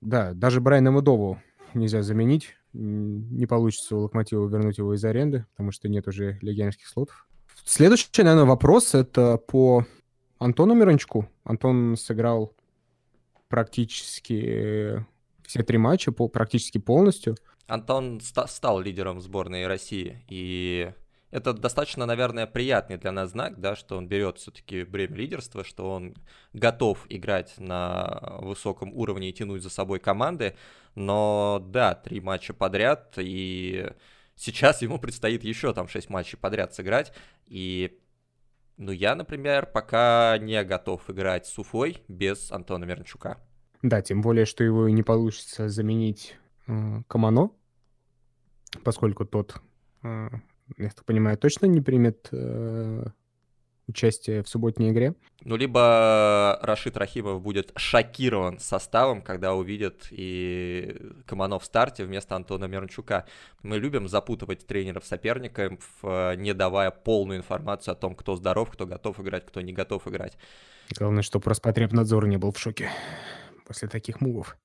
да, 0.00 0.32
даже 0.32 0.62
Брайана 0.62 0.90
Мудову 0.90 1.38
нельзя 1.74 2.00
заменить 2.00 2.56
не 2.76 3.46
получится 3.46 3.96
у 3.96 4.00
Локомотива 4.00 4.46
вернуть 4.46 4.78
его 4.78 4.94
из 4.94 5.04
аренды, 5.04 5.46
потому 5.52 5.72
что 5.72 5.88
нет 5.88 6.06
уже 6.08 6.38
легионерских 6.42 6.86
слотов. 6.86 7.26
Следующий, 7.64 8.08
наверное, 8.18 8.44
вопрос 8.44 8.94
это 8.94 9.38
по 9.38 9.84
Антону 10.38 10.74
Мирончуку. 10.74 11.28
Антон 11.44 11.96
сыграл 11.96 12.54
практически 13.48 15.04
все 15.44 15.62
три 15.62 15.78
матча, 15.78 16.12
по, 16.12 16.28
практически 16.28 16.78
полностью. 16.78 17.36
Антон 17.66 18.20
ста- 18.20 18.46
стал 18.46 18.80
лидером 18.80 19.20
сборной 19.20 19.66
России, 19.66 20.24
и 20.28 20.92
это 21.36 21.52
достаточно, 21.52 22.06
наверное, 22.06 22.46
приятный 22.46 22.96
для 22.96 23.12
нас 23.12 23.32
знак, 23.32 23.60
да, 23.60 23.76
что 23.76 23.98
он 23.98 24.08
берет 24.08 24.38
все-таки 24.38 24.84
бремя 24.84 25.16
лидерства, 25.16 25.64
что 25.64 25.90
он 25.90 26.14
готов 26.54 27.04
играть 27.10 27.58
на 27.58 28.38
высоком 28.40 28.90
уровне 28.94 29.28
и 29.28 29.32
тянуть 29.34 29.62
за 29.62 29.68
собой 29.68 30.00
команды. 30.00 30.56
Но 30.94 31.62
да, 31.68 31.94
три 31.94 32.22
матча 32.22 32.54
подряд, 32.54 33.16
и 33.18 33.92
сейчас 34.34 34.80
ему 34.80 34.98
предстоит 34.98 35.44
еще 35.44 35.74
там 35.74 35.88
шесть 35.88 36.08
матчей 36.08 36.38
подряд 36.38 36.72
сыграть. 36.72 37.12
И 37.46 38.00
ну, 38.78 38.90
я, 38.90 39.14
например, 39.14 39.66
пока 39.66 40.38
не 40.38 40.64
готов 40.64 41.10
играть 41.10 41.46
с 41.46 41.58
Уфой 41.58 41.98
без 42.08 42.50
Антона 42.50 42.84
Мирончука. 42.84 43.36
Да, 43.82 44.00
тем 44.00 44.22
более, 44.22 44.46
что 44.46 44.64
его 44.64 44.88
не 44.88 45.02
получится 45.02 45.68
заменить 45.68 46.34
э, 46.66 47.02
Камано, 47.08 47.50
поскольку 48.82 49.26
тот 49.26 49.60
э, 50.02 50.30
я 50.76 50.90
так 50.90 51.04
понимаю, 51.04 51.38
точно 51.38 51.66
не 51.66 51.80
примет 51.80 52.28
э, 52.32 53.04
участие 53.86 54.42
в 54.42 54.48
субботней 54.48 54.90
игре. 54.90 55.14
Ну, 55.42 55.56
либо 55.56 56.58
Рашид 56.62 56.96
Рахимов 56.96 57.40
будет 57.40 57.72
шокирован 57.76 58.58
составом, 58.58 59.22
когда 59.22 59.54
увидит 59.54 60.08
и 60.10 60.96
Каманов 61.26 61.62
в 61.62 61.66
старте 61.66 62.04
вместо 62.04 62.34
Антона 62.34 62.64
Мирончука. 62.64 63.26
Мы 63.62 63.78
любим 63.78 64.08
запутывать 64.08 64.66
тренеров 64.66 65.04
соперников, 65.04 65.78
не 66.02 66.52
давая 66.52 66.90
полную 66.90 67.38
информацию 67.38 67.92
о 67.92 67.94
том, 67.94 68.14
кто 68.16 68.34
здоров, 68.36 68.70
кто 68.70 68.86
готов 68.86 69.20
играть, 69.20 69.46
кто 69.46 69.60
не 69.60 69.72
готов 69.72 70.08
играть. 70.08 70.36
Главное, 70.98 71.22
чтобы 71.22 71.48
Роспотребнадзор 71.48 72.26
не 72.26 72.38
был 72.38 72.52
в 72.52 72.58
шоке 72.58 72.90
после 73.66 73.88
таких 73.88 74.20
мувов. 74.20 74.56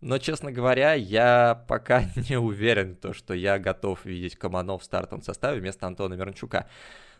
Но, 0.00 0.18
честно 0.18 0.52
говоря, 0.52 0.94
я 0.94 1.64
пока 1.68 2.04
не 2.28 2.38
уверен, 2.38 2.96
то, 2.96 3.12
что 3.12 3.34
я 3.34 3.58
готов 3.58 4.04
видеть 4.04 4.36
Каманов 4.36 4.82
в 4.82 4.84
стартовом 4.84 5.22
составе 5.22 5.60
вместо 5.60 5.86
Антона 5.86 6.14
Мирончука. 6.14 6.68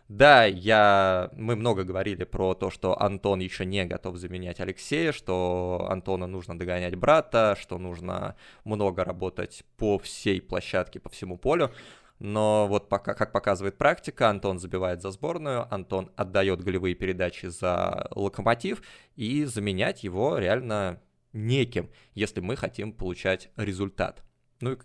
Да, 0.09 0.45
я... 0.45 1.29
мы 1.33 1.57
много 1.57 1.83
говорили 1.83 2.23
про 2.23 2.53
то, 2.53 2.69
что 2.69 3.01
Антон 3.01 3.39
еще 3.41 3.65
не 3.65 3.83
готов 3.83 4.15
заменять 4.15 4.61
Алексея, 4.61 5.11
что 5.11 5.85
Антона 5.89 6.27
нужно 6.27 6.57
догонять 6.57 6.95
брата, 6.95 7.57
что 7.59 7.77
нужно 7.77 8.35
много 8.63 9.03
работать 9.03 9.65
по 9.75 9.97
всей 9.99 10.39
площадке, 10.39 11.01
по 11.01 11.09
всему 11.09 11.37
полю. 11.37 11.73
Но 12.19 12.67
вот 12.67 12.89
пока, 12.89 13.13
как 13.13 13.31
показывает 13.31 13.77
практика, 13.77 14.29
Антон 14.29 14.59
забивает 14.59 15.01
за 15.01 15.11
сборную, 15.11 15.71
Антон 15.73 16.09
отдает 16.15 16.63
голевые 16.63 16.95
передачи 16.95 17.47
за 17.47 18.07
локомотив, 18.11 18.81
и 19.15 19.43
заменять 19.43 20.03
его 20.03 20.37
реально 20.37 20.99
неким, 21.37 21.89
если 22.13 22.41
мы 22.41 22.55
хотим 22.55 22.91
получать 22.91 23.49
результат. 23.55 24.23
Ну, 24.59 24.77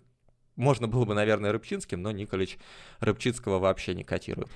можно 0.55 0.87
было 0.87 1.05
бы, 1.05 1.15
наверное, 1.15 1.51
Рыбчинским, 1.51 2.01
но 2.01 2.11
Николич 2.11 2.59
Рыбчинского 2.99 3.59
вообще 3.59 3.95
не 3.95 4.03
котирует. 4.03 4.49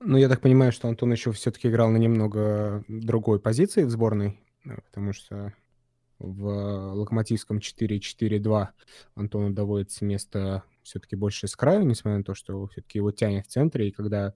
Ну, 0.00 0.16
я 0.16 0.28
так 0.28 0.40
понимаю, 0.40 0.72
что 0.72 0.88
Антон 0.88 1.12
еще 1.12 1.30
все-таки 1.32 1.68
играл 1.68 1.90
на 1.90 1.98
немного 1.98 2.84
другой 2.88 3.38
позиции 3.38 3.84
в 3.84 3.90
сборной, 3.90 4.40
э, 4.64 4.76
потому 4.86 5.12
что 5.12 5.52
в 6.18 6.94
локомотивском 6.94 7.58
4-4-2 7.58 8.68
Антону 9.14 9.50
доводится 9.50 10.04
место 10.04 10.62
все-таки 10.82 11.16
больше 11.16 11.48
с 11.48 11.56
краю, 11.56 11.84
несмотря 11.84 12.18
на 12.18 12.24
то, 12.24 12.34
что 12.34 12.66
все-таки 12.68 12.98
его 12.98 13.10
тянет 13.10 13.46
в 13.46 13.50
центре, 13.50 13.88
и 13.88 13.92
когда 13.92 14.34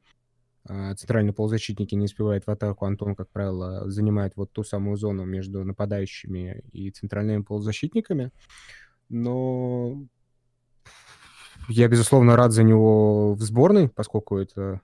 э, 0.68 0.94
центральные 0.94 1.32
полузащитники 1.32 1.94
не 1.94 2.06
успевают 2.06 2.46
в 2.46 2.50
атаку, 2.50 2.85
Антон, 2.87 3.14
как 3.14 3.28
правило, 3.30 3.90
занимает 3.90 4.35
вот 4.37 4.52
ту 4.52 4.64
самую 4.64 4.96
зону 4.96 5.25
между 5.25 5.64
нападающими 5.64 6.64
и 6.73 6.90
центральными 6.90 7.42
полузащитниками. 7.42 8.30
Но 9.08 10.06
я, 11.68 11.88
безусловно, 11.88 12.37
рад 12.37 12.52
за 12.52 12.62
него 12.62 13.35
в 13.35 13.40
сборной, 13.42 13.88
поскольку 13.88 14.38
это 14.38 14.80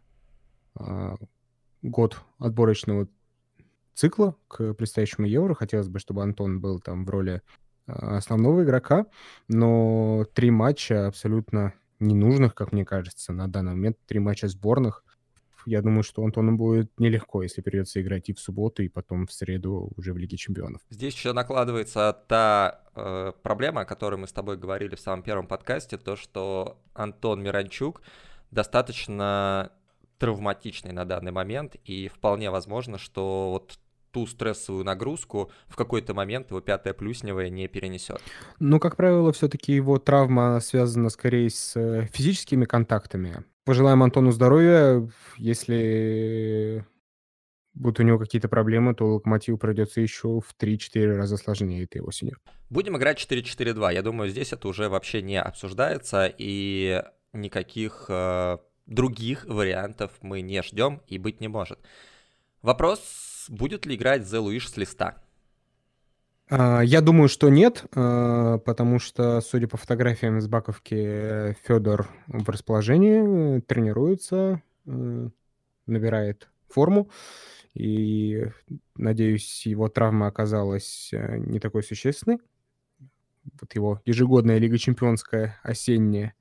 а, 0.75 1.17
год 1.83 2.21
отборочного 2.39 3.09
цикла 3.95 4.37
к 4.49 4.75
предстоящему 4.75 5.27
Евро. 5.27 5.55
Хотелось 5.55 5.89
бы, 5.89 5.99
чтобы 5.99 6.23
Антон 6.23 6.61
был 6.61 6.81
там 6.81 7.05
в 7.05 7.11
роли 7.11 7.43
а, 7.87 8.17
основного 8.17 8.65
игрока, 8.65 9.07
но 9.49 10.25
три 10.35 10.51
матча 10.51 11.07
абсолютно 11.07 11.75
ненужных, 12.01 12.55
как 12.55 12.73
мне 12.73 12.85
кажется, 12.85 13.33
на 13.33 13.49
данный 13.49 13.73
момент. 13.73 13.97
Три 14.07 14.19
матча 14.19 14.49
сборных 14.49 15.05
я 15.67 15.83
думаю, 15.83 16.03
что 16.03 16.25
Антону 16.25 16.57
будет 16.57 16.91
нелегко, 16.99 17.43
если 17.43 17.61
придется 17.61 18.01
играть 18.01 18.29
и 18.29 18.33
в 18.33 18.41
субботу, 18.41 18.83
и 18.83 18.89
потом 18.89 19.27
в 19.27 19.33
среду 19.33 19.93
уже 19.97 20.13
в 20.13 20.19
Лиге 20.19 20.37
Чемпионов. 20.37 20.81
Здесь 20.91 21.15
еще 21.15 21.33
накладывается 21.33 22.17
та 22.29 22.83
э, 22.95 23.33
проблема, 23.43 23.83
о 23.83 23.85
которой 23.85 24.17
мы 24.17 24.27
с 24.27 24.33
тобой 24.33 24.57
говорили 24.57 24.95
в 24.95 25.01
самом 25.01 25.23
первом 25.23 25.47
подкасте, 25.47 25.99
то, 25.99 26.17
что 26.17 26.79
Антон 26.95 27.43
Миранчук 27.43 28.03
достаточно 28.51 29.73
травматичный 30.19 30.93
на 30.93 31.05
данный 31.05 31.33
момент, 31.33 31.77
и 31.85 32.09
вполне 32.09 32.51
возможно, 32.51 32.99
что 32.99 33.51
вот 33.53 33.79
ту 34.13 34.27
стрессовую 34.27 34.85
нагрузку 34.85 35.51
в 35.67 35.75
какой-то 35.75 36.15
момент 36.15 36.51
его 36.51 36.61
пятая 36.61 36.93
плюсневая 36.95 37.49
не 37.49 37.67
перенесет. 37.67 38.23
Ну, 38.61 38.79
как 38.79 38.97
правило, 38.97 39.33
все-таки 39.33 39.73
его 39.73 39.99
травма 39.99 40.61
связана 40.61 41.09
скорее 41.09 41.51
с 41.51 41.75
э, 41.77 42.07
физическими 42.13 42.67
контактами, 42.67 43.43
Пожелаем 43.65 44.03
Антону 44.03 44.33
здоровья. 44.33 45.09
Если 45.37 46.85
будут 47.75 48.01
у 48.01 48.03
него 48.03 48.19
какие-то 48.19 48.49
проблемы, 48.49 48.95
то 48.95 49.07
Локомотиву 49.07 49.57
придется 49.57 50.01
еще 50.01 50.41
в 50.41 50.55
3-4 50.59 51.17
раза 51.17 51.37
сложнее 51.37 51.85
этой 51.85 52.01
осенью. 52.01 52.39
Будем 52.71 52.97
играть 52.97 53.25
4-4-2. 53.25 53.95
Я 53.95 54.03
думаю, 54.03 54.31
здесь 54.31 54.53
это 54.53 54.67
уже 54.67 54.89
вообще 54.89 55.23
не 55.23 55.41
обсуждается, 55.41 56.33
и 56.37 57.05
никаких 57.33 58.07
э, 58.09 58.59
других 58.87 59.45
вариантов 59.47 60.11
мы 60.23 60.41
не 60.41 60.61
ждем 60.63 61.01
и 61.07 61.19
быть 61.19 61.41
не 61.41 61.49
может. 61.49 61.79
Вопрос, 62.63 63.47
будет 63.49 63.87
ли 63.87 63.95
играть 63.95 64.27
Зе 64.27 64.39
Луиш 64.39 64.69
с 64.69 64.77
листа? 64.77 65.23
А, 66.55 66.83
я 66.83 67.01
думаю, 67.01 67.31
что 67.31 67.49
нет, 67.49 67.87
а, 67.95 68.59
потому 68.59 68.99
что, 68.99 69.41
судя 69.41 69.69
по 69.69 69.79
фотографиям 69.79 70.37
из 70.37 70.49
Баковки, 70.49 71.57
Федор 71.65 72.11
в 72.27 72.47
расположении, 72.47 73.61
тренируется, 73.61 74.61
э, 74.85 75.29
набирает 75.87 76.51
форму. 76.69 77.09
И, 77.73 78.49
надеюсь, 78.97 79.65
его 79.65 79.89
травма 79.89 80.27
оказалась 80.27 81.09
э, 81.15 81.39
не 81.39 81.59
такой 81.59 81.83
существенной. 81.83 82.39
Вот 83.59 83.75
его 83.75 84.03
ежегодная 84.05 84.59
Лига 84.59 84.77
Чемпионская 84.77 85.59
осенняя. 85.63 86.35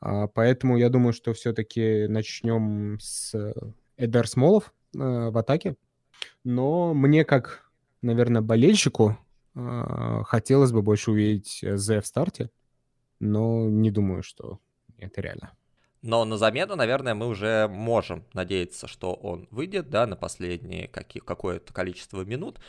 А, 0.00 0.28
поэтому 0.28 0.78
я 0.78 0.88
думаю, 0.88 1.12
что 1.12 1.34
все-таки 1.34 2.06
начнем 2.08 2.98
с 3.02 3.34
Эдар 3.98 4.28
Смолов 4.28 4.72
э, 4.94 4.98
в 4.98 5.36
атаке. 5.36 5.76
Но 6.42 6.94
мне, 6.94 7.26
как, 7.26 7.70
наверное, 8.00 8.40
болельщику, 8.40 9.18
хотелось 10.24 10.72
бы 10.72 10.82
больше 10.82 11.10
увидеть 11.10 11.60
э, 11.62 11.76
Зе 11.76 12.00
в 12.00 12.06
старте, 12.06 12.50
но 13.20 13.68
не 13.68 13.90
думаю, 13.90 14.22
что 14.22 14.58
это 14.98 15.20
реально. 15.20 15.52
Но 16.02 16.24
на 16.24 16.36
замену, 16.36 16.76
наверное, 16.76 17.14
мы 17.14 17.26
уже 17.26 17.66
можем 17.68 18.24
надеяться, 18.32 18.86
что 18.86 19.14
он 19.14 19.48
выйдет, 19.50 19.88
да, 19.88 20.06
на 20.06 20.14
последние 20.14 20.88
какие, 20.88 21.22
какое-то 21.22 21.72
количество 21.72 22.22
минут. 22.22 22.60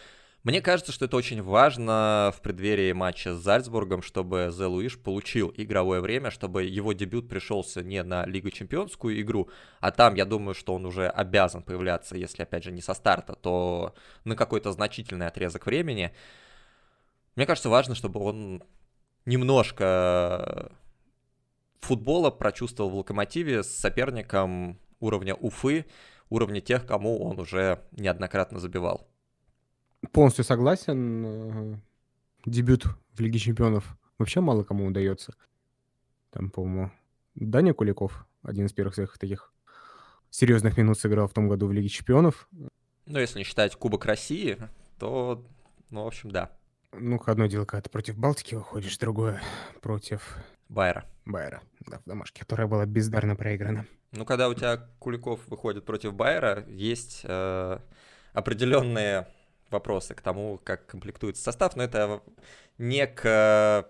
Мне 0.43 0.61
кажется, 0.61 0.93
что 0.93 1.05
это 1.05 1.17
очень 1.17 1.41
важно 1.41 2.33
в 2.33 2.41
преддверии 2.41 2.93
матча 2.93 3.35
с 3.35 3.39
Зальцбургом, 3.39 4.01
чтобы 4.01 4.49
Зе 4.49 4.65
Луиш 4.65 4.97
получил 4.97 5.53
игровое 5.57 5.99
время, 5.99 6.31
чтобы 6.31 6.63
его 6.63 6.93
дебют 6.93 7.27
пришелся 7.27 7.83
не 7.83 8.01
на 8.01 8.25
Лигу 8.25 8.49
Чемпионскую 8.49 9.19
игру, 9.19 9.49
а 9.81 9.91
там, 9.91 10.15
я 10.15 10.23
думаю, 10.23 10.55
что 10.55 10.73
он 10.73 10.85
уже 10.85 11.09
обязан 11.09 11.63
появляться, 11.63 12.15
если, 12.15 12.43
опять 12.43 12.63
же, 12.63 12.71
не 12.71 12.81
со 12.81 12.93
старта, 12.93 13.33
то 13.33 13.93
на 14.23 14.37
какой-то 14.37 14.71
значительный 14.71 15.27
отрезок 15.27 15.65
времени. 15.65 16.13
Мне 17.37 17.45
кажется, 17.45 17.69
важно, 17.69 17.93
чтобы 17.93 18.19
он 18.19 18.63
немножко 19.27 20.71
футбола 21.81 22.31
прочувствовал 22.31 22.89
в 22.89 22.95
Локомотиве 22.95 23.61
с 23.61 23.67
соперником 23.67 24.79
уровня 24.99 25.35
Уфы, 25.35 25.85
уровня 26.31 26.61
тех, 26.61 26.87
кому 26.87 27.23
он 27.23 27.39
уже 27.39 27.83
неоднократно 27.91 28.59
забивал. 28.59 29.07
Полностью 30.11 30.43
согласен. 30.43 31.25
Э, 31.25 31.79
дебют 32.47 32.85
в 33.13 33.19
Лиге 33.19 33.37
Чемпионов 33.37 33.99
вообще 34.17 34.41
мало 34.41 34.63
кому 34.63 34.87
удается. 34.87 35.35
Там, 36.31 36.49
по-моему, 36.49 36.91
Даня 37.35 37.75
Куликов, 37.75 38.25
один 38.41 38.65
из 38.65 38.73
первых 38.73 38.95
своих 38.95 39.15
таких 39.19 39.53
серьезных 40.31 40.75
минут 40.75 40.97
сыграл 40.97 41.27
в 41.27 41.33
том 41.33 41.49
году 41.49 41.67
в 41.67 41.71
Лиге 41.71 41.89
Чемпионов. 41.89 42.49
Ну, 43.05 43.19
если 43.19 43.37
не 43.37 43.45
считать 43.45 43.75
Кубок 43.75 44.05
России, 44.05 44.57
то, 44.97 45.45
ну, 45.91 46.03
в 46.03 46.07
общем, 46.07 46.31
да. 46.31 46.56
Ну, 46.99 47.21
одно 47.25 47.47
дело, 47.47 47.65
когда 47.65 47.81
ты 47.81 47.89
против 47.89 48.17
Балтики 48.17 48.55
выходишь, 48.55 48.97
другое 48.97 49.41
против... 49.81 50.37
Байера. 50.69 51.05
Байера, 51.25 51.61
да, 51.85 51.99
в 51.99 52.03
домашке, 52.05 52.41
которая 52.41 52.67
была 52.67 52.85
бездарно 52.85 53.35
проиграна. 53.35 53.85
Ну, 54.11 54.25
когда 54.25 54.49
у 54.49 54.53
тебя 54.53 54.77
Куликов 54.99 55.47
выходит 55.47 55.85
против 55.85 56.13
Байера, 56.13 56.65
есть 56.67 57.21
э, 57.23 57.79
определенные 58.33 59.27
вопросы 59.69 60.13
к 60.13 60.21
тому, 60.21 60.59
как 60.63 60.85
комплектуется 60.87 61.43
состав, 61.43 61.75
но 61.75 61.83
это 61.83 62.21
не 62.77 63.05
к 63.07 63.89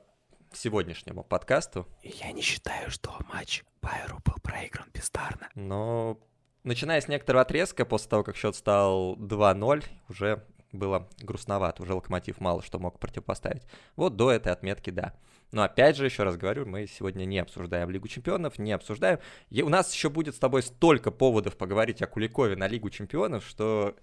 сегодняшнему 0.53 1.23
подкасту. 1.23 1.87
Я 2.03 2.31
не 2.31 2.41
считаю, 2.41 2.89
что 2.89 3.15
матч 3.31 3.63
Байеру 3.81 4.19
был 4.25 4.35
проигран 4.41 4.87
бездарно. 4.93 5.49
Но 5.55 6.19
начиная 6.63 7.01
с 7.01 7.07
некоторого 7.07 7.41
отрезка, 7.41 7.85
после 7.85 8.09
того, 8.09 8.23
как 8.23 8.35
счет 8.35 8.55
стал 8.55 9.15
2-0, 9.17 9.83
уже 10.09 10.43
было 10.71 11.07
грустновато, 11.21 11.83
уже 11.83 11.93
Локомотив 11.93 12.39
мало 12.39 12.61
что 12.61 12.79
мог 12.79 12.99
противопоставить. 12.99 13.63
Вот 13.95 14.15
до 14.15 14.31
этой 14.31 14.51
отметки 14.51 14.89
да. 14.89 15.13
Но 15.51 15.63
опять 15.63 15.95
же, 15.95 16.05
еще 16.05 16.23
раз 16.23 16.35
говорю, 16.35 16.65
мы 16.65 16.87
сегодня 16.87 17.23
не 17.25 17.39
обсуждаем 17.39 17.89
Лигу 17.89 18.07
Чемпионов, 18.07 18.59
не 18.59 18.73
обсуждаем. 18.73 19.19
И 19.49 19.61
у 19.61 19.69
нас 19.69 19.93
еще 19.93 20.09
будет 20.09 20.35
с 20.35 20.39
тобой 20.39 20.61
столько 20.61 21.09
поводов 21.09 21.55
поговорить 21.55 22.01
о 22.01 22.07
Куликове 22.07 22.57
на 22.57 22.67
Лигу 22.67 22.89
Чемпионов, 22.89 23.45
что 23.45 23.95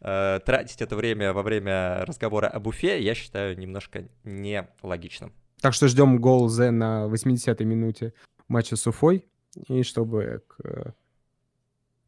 э, 0.00 0.40
тратить 0.44 0.82
это 0.82 0.96
время 0.96 1.32
во 1.32 1.42
время 1.42 2.04
разговора 2.04 2.48
об 2.48 2.66
Уфе, 2.66 3.02
я 3.02 3.14
считаю 3.14 3.58
немножко 3.58 4.08
нелогичным. 4.24 5.32
Так 5.62 5.72
что 5.72 5.88
ждем 5.88 6.20
гол 6.20 6.48
Зе 6.48 6.70
на 6.70 7.06
80-й 7.06 7.64
минуте 7.64 8.12
матча 8.48 8.76
с 8.76 8.86
Уфой. 8.86 9.26
И 9.68 9.82
чтобы 9.82 10.42
к 10.46 10.94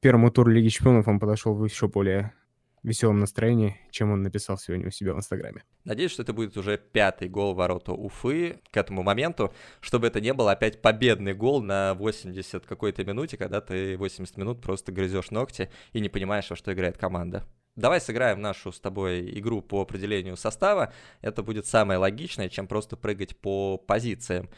первому 0.00 0.30
туру 0.30 0.50
Лиги 0.50 0.68
Чемпионов 0.68 1.08
он 1.08 1.18
подошел 1.18 1.64
еще 1.64 1.88
более 1.88 2.34
веселом 2.82 3.20
настроении, 3.20 3.78
чем 3.90 4.10
он 4.10 4.22
написал 4.22 4.58
сегодня 4.58 4.88
у 4.88 4.90
себя 4.90 5.14
в 5.14 5.16
Инстаграме. 5.16 5.64
Надеюсь, 5.84 6.10
что 6.10 6.22
это 6.22 6.32
будет 6.32 6.56
уже 6.56 6.78
пятый 6.78 7.28
гол 7.28 7.54
ворота 7.54 7.92
Уфы 7.92 8.60
к 8.70 8.76
этому 8.76 9.02
моменту, 9.02 9.52
чтобы 9.80 10.08
это 10.08 10.20
не 10.20 10.32
был 10.32 10.48
опять 10.48 10.82
победный 10.82 11.34
гол 11.34 11.62
на 11.62 11.94
80 11.94 12.66
какой-то 12.66 13.04
минуте, 13.04 13.36
когда 13.36 13.60
ты 13.60 13.96
80 13.96 14.36
минут 14.36 14.60
просто 14.60 14.92
грызешь 14.92 15.30
ногти 15.30 15.70
и 15.92 16.00
не 16.00 16.08
понимаешь, 16.08 16.50
во 16.50 16.56
что 16.56 16.72
играет 16.72 16.98
команда. 16.98 17.44
Давай 17.74 18.00
сыграем 18.00 18.40
нашу 18.40 18.70
с 18.70 18.80
тобой 18.80 19.38
игру 19.38 19.62
по 19.62 19.80
определению 19.80 20.36
состава. 20.36 20.92
Это 21.22 21.42
будет 21.42 21.66
самое 21.66 21.98
логичное, 21.98 22.50
чем 22.50 22.66
просто 22.66 22.96
прыгать 22.96 23.36
по 23.36 23.78
позициям. 23.78 24.50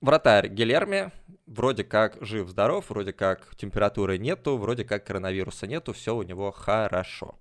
Вратарь 0.00 0.48
Гелерми 0.48 1.12
вроде 1.46 1.84
как 1.84 2.16
жив-здоров, 2.20 2.88
вроде 2.88 3.12
как 3.12 3.54
температуры 3.56 4.16
нету, 4.18 4.56
вроде 4.56 4.84
как 4.84 5.04
коронавируса 5.04 5.66
нету, 5.66 5.92
все 5.92 6.16
у 6.16 6.22
него 6.22 6.50
хорошо. 6.52 7.38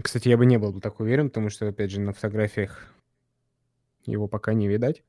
Кстати, 0.00 0.28
я 0.28 0.36
бы 0.36 0.46
не 0.46 0.58
был 0.58 0.72
бы 0.72 0.80
так 0.80 1.00
уверен, 1.00 1.28
потому 1.28 1.50
что, 1.50 1.66
опять 1.68 1.90
же, 1.90 2.00
на 2.00 2.12
фотографиях 2.12 2.92
его 4.06 4.28
пока 4.28 4.54
не 4.54 4.68
видать. 4.68 5.02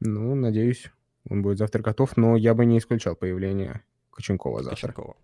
Ну, 0.00 0.34
надеюсь, 0.34 0.90
он 1.28 1.42
будет 1.42 1.58
завтра 1.58 1.82
готов, 1.82 2.16
но 2.16 2.36
я 2.36 2.54
бы 2.54 2.66
не 2.66 2.78
исключал 2.78 3.16
появление 3.16 3.82
Коченкова 4.10 4.62
завтра. 4.62 4.88
Коченкова. 4.88 5.16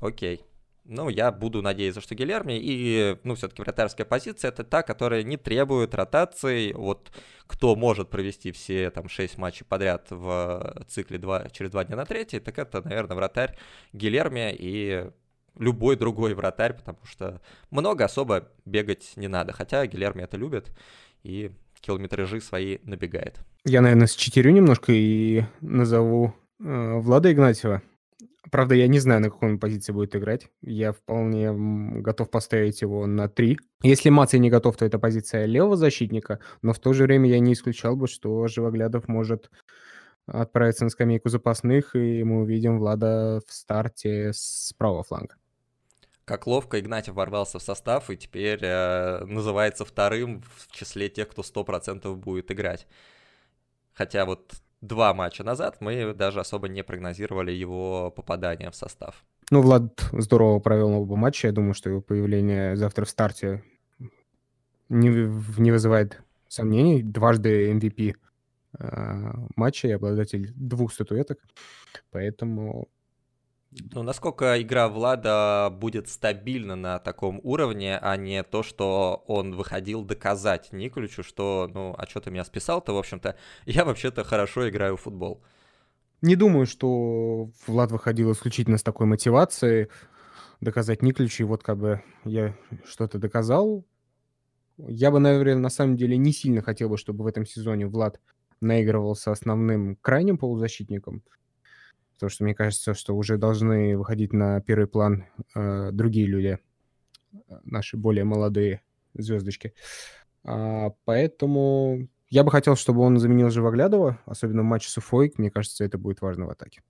Окей. 0.00 0.44
Ну, 0.88 1.08
я 1.08 1.32
буду 1.32 1.62
надеяться, 1.62 2.00
что 2.00 2.14
Гильерми. 2.14 2.58
И, 2.60 3.18
ну, 3.24 3.34
все-таки 3.34 3.62
вратарская 3.62 4.06
позиция— 4.06 4.48
это 4.50 4.64
та, 4.64 4.82
которая 4.82 5.22
не 5.22 5.36
требует 5.36 5.94
ротации. 5.94 6.72
Вот 6.72 7.10
кто 7.46 7.74
может 7.76 8.08
провести 8.08 8.52
все 8.52 8.90
там 8.90 9.08
6 9.08 9.38
матчей 9.38 9.66
подряд 9.66 10.06
в 10.10 10.84
цикле 10.88 11.18
2, 11.18 11.50
через 11.50 11.70
2 11.70 11.84
дня 11.84 11.96
на 11.96 12.06
третий, 12.06 12.40
так 12.40 12.58
это, 12.58 12.82
наверное, 12.82 13.16
вратарь 13.16 13.56
Гильерми 13.92 14.54
и 14.56 15.10
любой 15.58 15.96
другой 15.96 16.34
вратарь, 16.34 16.74
потому 16.74 16.98
что 17.04 17.40
много 17.70 18.04
особо 18.04 18.48
бегать 18.64 19.12
не 19.16 19.28
надо. 19.28 19.52
Хотя 19.52 19.86
Гильерми 19.86 20.22
это 20.22 20.36
любит 20.36 20.72
и 21.22 21.50
километражи 21.80 22.40
свои 22.40 22.78
набегает. 22.82 23.40
Я, 23.64 23.80
наверное, 23.80 24.06
с 24.06 24.14
четырью 24.14 24.52
немножко 24.52 24.92
и 24.92 25.44
назову 25.60 26.34
э, 26.60 26.98
Влада 26.98 27.32
Игнатьева. 27.32 27.82
Правда, 28.50 28.74
я 28.74 28.86
не 28.86 28.98
знаю, 28.98 29.20
на 29.20 29.30
какой 29.30 29.50
он 29.50 29.58
позиции 29.58 29.92
будет 29.92 30.14
играть. 30.14 30.48
Я 30.62 30.92
вполне 30.92 31.52
готов 32.00 32.30
поставить 32.30 32.82
его 32.82 33.06
на 33.06 33.28
3. 33.28 33.58
Если 33.82 34.10
Маций 34.10 34.38
не 34.38 34.50
готов, 34.50 34.76
то 34.76 34.84
это 34.84 34.98
позиция 34.98 35.46
левого 35.46 35.76
защитника, 35.76 36.40
но 36.62 36.72
в 36.72 36.78
то 36.78 36.92
же 36.92 37.04
время 37.04 37.28
я 37.28 37.40
не 37.40 37.52
исключал 37.52 37.96
бы, 37.96 38.06
что 38.06 38.46
Живоглядов 38.46 39.08
может 39.08 39.50
отправиться 40.26 40.84
на 40.84 40.90
скамейку 40.90 41.28
запасных, 41.28 41.94
и 41.94 42.24
мы 42.24 42.42
увидим 42.42 42.78
Влада 42.78 43.40
в 43.46 43.52
старте 43.52 44.32
с 44.32 44.72
правого 44.76 45.02
фланга. 45.04 45.36
Как 46.24 46.48
ловко 46.48 46.80
Игнатьев 46.80 47.14
ворвался 47.14 47.60
в 47.60 47.62
состав 47.62 48.10
и 48.10 48.16
теперь 48.16 48.58
э, 48.62 49.24
называется 49.26 49.84
вторым 49.84 50.42
в 50.56 50.72
числе 50.72 51.08
тех, 51.08 51.28
кто 51.28 51.42
100% 51.42 52.12
будет 52.16 52.50
играть. 52.50 52.88
Хотя 53.92 54.24
вот 54.26 54.52
два 54.80 55.14
матча 55.14 55.44
назад 55.44 55.76
мы 55.80 56.14
даже 56.14 56.40
особо 56.40 56.68
не 56.68 56.82
прогнозировали 56.82 57.52
его 57.52 58.10
попадание 58.10 58.70
в 58.70 58.74
состав. 58.74 59.24
Ну, 59.50 59.62
Влад 59.62 60.08
здорово 60.12 60.58
провел 60.58 60.90
оба 60.90 61.16
матча. 61.16 61.48
Я 61.48 61.52
думаю, 61.52 61.74
что 61.74 61.90
его 61.90 62.00
появление 62.00 62.76
завтра 62.76 63.04
в 63.04 63.10
старте 63.10 63.62
не, 64.88 65.08
не 65.58 65.70
вызывает 65.70 66.20
сомнений. 66.48 67.02
Дважды 67.02 67.70
MVP 67.72 68.16
э, 68.78 69.32
матча 69.54 69.88
и 69.88 69.92
обладатель 69.92 70.52
двух 70.54 70.92
статуэток. 70.92 71.38
Поэтому 72.10 72.88
ну, 73.92 74.02
насколько 74.02 74.60
игра 74.60 74.88
Влада 74.88 75.68
будет 75.70 76.08
стабильна 76.08 76.76
на 76.76 76.98
таком 76.98 77.40
уровне, 77.42 77.98
а 77.98 78.16
не 78.16 78.42
то, 78.42 78.62
что 78.62 79.24
он 79.26 79.54
выходил 79.54 80.04
доказать 80.04 80.72
Николичу, 80.72 81.22
что, 81.22 81.70
ну, 81.72 81.94
а 81.96 82.06
что 82.06 82.20
ты 82.20 82.30
меня 82.30 82.44
списал-то, 82.44 82.92
в 82.92 82.98
общем-то, 82.98 83.36
я 83.66 83.84
вообще-то 83.84 84.24
хорошо 84.24 84.68
играю 84.68 84.96
в 84.96 85.02
футбол. 85.02 85.42
Не 86.22 86.36
думаю, 86.36 86.66
что 86.66 87.50
Влад 87.66 87.92
выходил 87.92 88.32
исключительно 88.32 88.78
с 88.78 88.82
такой 88.82 89.06
мотивацией 89.06 89.88
доказать 90.60 91.02
Николичу, 91.02 91.42
и 91.42 91.46
вот 91.46 91.62
как 91.62 91.78
бы 91.78 92.02
я 92.24 92.56
что-то 92.86 93.18
доказал. 93.18 93.84
Я 94.78 95.10
бы, 95.10 95.18
наверное, 95.18 95.56
на 95.56 95.68
самом 95.70 95.96
деле 95.96 96.16
не 96.16 96.32
сильно 96.32 96.62
хотел 96.62 96.88
бы, 96.88 96.96
чтобы 96.96 97.24
в 97.24 97.26
этом 97.26 97.44
сезоне 97.44 97.86
Влад 97.86 98.20
наигрывался 98.60 99.32
основным 99.32 99.96
крайним 99.96 100.38
полузащитником, 100.38 101.22
потому 102.16 102.30
что 102.30 102.44
мне 102.44 102.54
кажется, 102.54 102.94
что 102.94 103.14
уже 103.14 103.38
должны 103.38 103.96
выходить 103.96 104.32
на 104.32 104.60
первый 104.60 104.86
план 104.86 105.26
э, 105.54 105.90
другие 105.92 106.26
люди, 106.26 106.58
э, 107.32 107.38
наши 107.64 107.96
более 107.96 108.24
молодые 108.24 108.82
звездочки. 109.14 109.74
А, 110.44 110.90
поэтому 111.04 112.08
я 112.28 112.42
бы 112.42 112.50
хотел, 112.50 112.76
чтобы 112.76 113.02
он 113.02 113.18
заменил 113.18 113.50
Живоглядова, 113.50 114.20
особенно 114.26 114.62
в 114.62 114.64
матче 114.64 114.88
с 114.88 114.98
Уфой. 114.98 115.32
Мне 115.36 115.50
кажется, 115.50 115.84
это 115.84 115.98
будет 115.98 116.20
важно 116.20 116.46
в 116.46 116.50
атаке. 116.50 116.82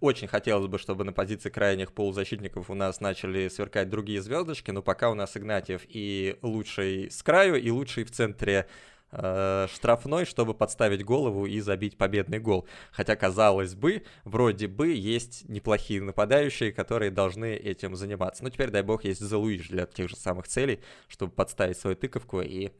Очень 0.00 0.28
хотелось 0.28 0.68
бы, 0.68 0.78
чтобы 0.78 1.04
на 1.04 1.12
позиции 1.12 1.50
крайних 1.50 1.92
полузащитников 1.92 2.70
у 2.70 2.74
нас 2.74 3.00
начали 3.00 3.48
сверкать 3.48 3.90
другие 3.90 4.22
звездочки, 4.22 4.70
но 4.70 4.82
пока 4.82 5.10
у 5.10 5.14
нас 5.14 5.36
Игнатьев 5.36 5.82
и 5.88 6.38
лучший 6.42 7.10
с 7.10 7.22
краю, 7.22 7.56
и 7.56 7.70
лучший 7.70 8.04
в 8.04 8.10
центре 8.10 8.66
э, 9.12 9.66
штрафной, 9.72 10.24
чтобы 10.24 10.54
подставить 10.54 11.04
голову 11.04 11.46
и 11.46 11.60
забить 11.60 11.96
победный 11.96 12.38
гол. 12.38 12.66
Хотя, 12.92 13.16
казалось 13.16 13.74
бы, 13.74 14.02
вроде 14.24 14.66
бы 14.66 14.92
есть 14.92 15.48
неплохие 15.48 16.02
нападающие, 16.02 16.72
которые 16.72 17.10
должны 17.10 17.54
этим 17.54 17.96
заниматься. 17.96 18.42
Но 18.42 18.50
теперь, 18.50 18.70
дай 18.70 18.82
бог, 18.82 19.04
есть 19.04 19.20
Залуиш 19.20 19.68
для 19.68 19.86
тех 19.86 20.08
же 20.08 20.16
самых 20.16 20.48
целей, 20.48 20.80
чтобы 21.08 21.32
подставить 21.32 21.78
свою 21.78 21.96
тыковку 21.96 22.40
и 22.40 22.70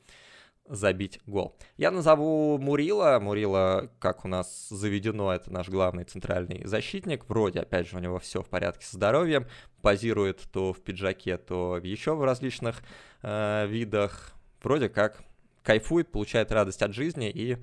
забить 0.67 1.21
гол. 1.27 1.57
Я 1.77 1.91
назову 1.91 2.59
Мурила. 2.59 3.19
Мурила, 3.21 3.91
как 3.99 4.25
у 4.25 4.29
нас 4.29 4.69
заведено, 4.71 5.33
это 5.33 5.53
наш 5.53 5.69
главный 5.69 6.05
центральный 6.05 6.65
защитник. 6.65 7.29
Вроде, 7.29 7.61
опять 7.61 7.89
же, 7.89 7.97
у 7.97 8.01
него 8.01 8.19
все 8.19 8.43
в 8.43 8.49
порядке 8.49 8.87
со 8.87 8.97
здоровьем. 8.97 9.47
Позирует 9.83 10.41
то 10.53 10.73
в 10.73 10.81
пиджаке, 10.81 11.37
то 11.37 11.79
еще 11.79 12.15
в 12.15 12.25
различных 12.25 12.83
э, 13.23 13.67
видах. 13.69 14.33
Вроде 14.63 14.89
как 14.89 15.23
кайфует, 15.64 16.12
получает 16.12 16.53
радость 16.53 16.83
от 16.83 16.94
жизни 16.94 17.31
и 17.31 17.59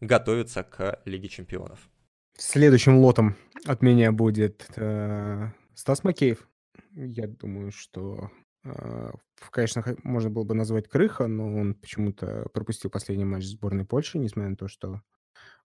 готовится 0.00 0.62
к 0.62 1.00
Лиге 1.04 1.28
Чемпионов. 1.28 1.90
Следующим 2.36 2.98
лотом 2.98 3.34
от 3.64 3.82
меня 3.82 4.12
будет 4.12 4.66
э, 4.76 5.50
Стас 5.74 6.04
Макеев. 6.04 6.46
Я 6.92 7.26
думаю, 7.26 7.72
что, 7.72 8.30
э, 8.64 9.10
конечно, 9.50 9.82
можно 10.02 10.28
было 10.28 10.44
бы 10.44 10.54
назвать 10.54 10.86
Крыха, 10.86 11.26
но 11.26 11.56
он 11.56 11.74
почему-то 11.74 12.48
пропустил 12.52 12.90
последний 12.90 13.24
матч 13.24 13.44
сборной 13.44 13.86
Польши, 13.86 14.18
несмотря 14.18 14.50
на 14.50 14.56
то, 14.56 14.68
что 14.68 15.00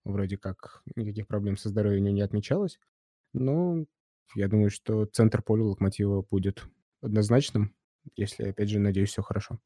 вроде 0.06 0.38
как 0.38 0.82
никаких 0.96 1.28
проблем 1.28 1.58
со 1.58 1.70
здоровьем 1.70 2.06
не 2.06 2.22
отмечалось. 2.22 2.80
Но 3.34 3.86
я 4.36 4.48
думаю, 4.48 4.70
что 4.70 5.06
центр 5.06 5.42
поля 5.42 5.64
Локомотива 5.64 6.22
будет 6.22 6.64
однозначным, 7.02 7.76
если, 8.16 8.50
опять 8.50 8.70
же, 8.70 8.80
надеюсь, 8.80 9.10
все 9.10 9.22
хорошо. 9.22 9.60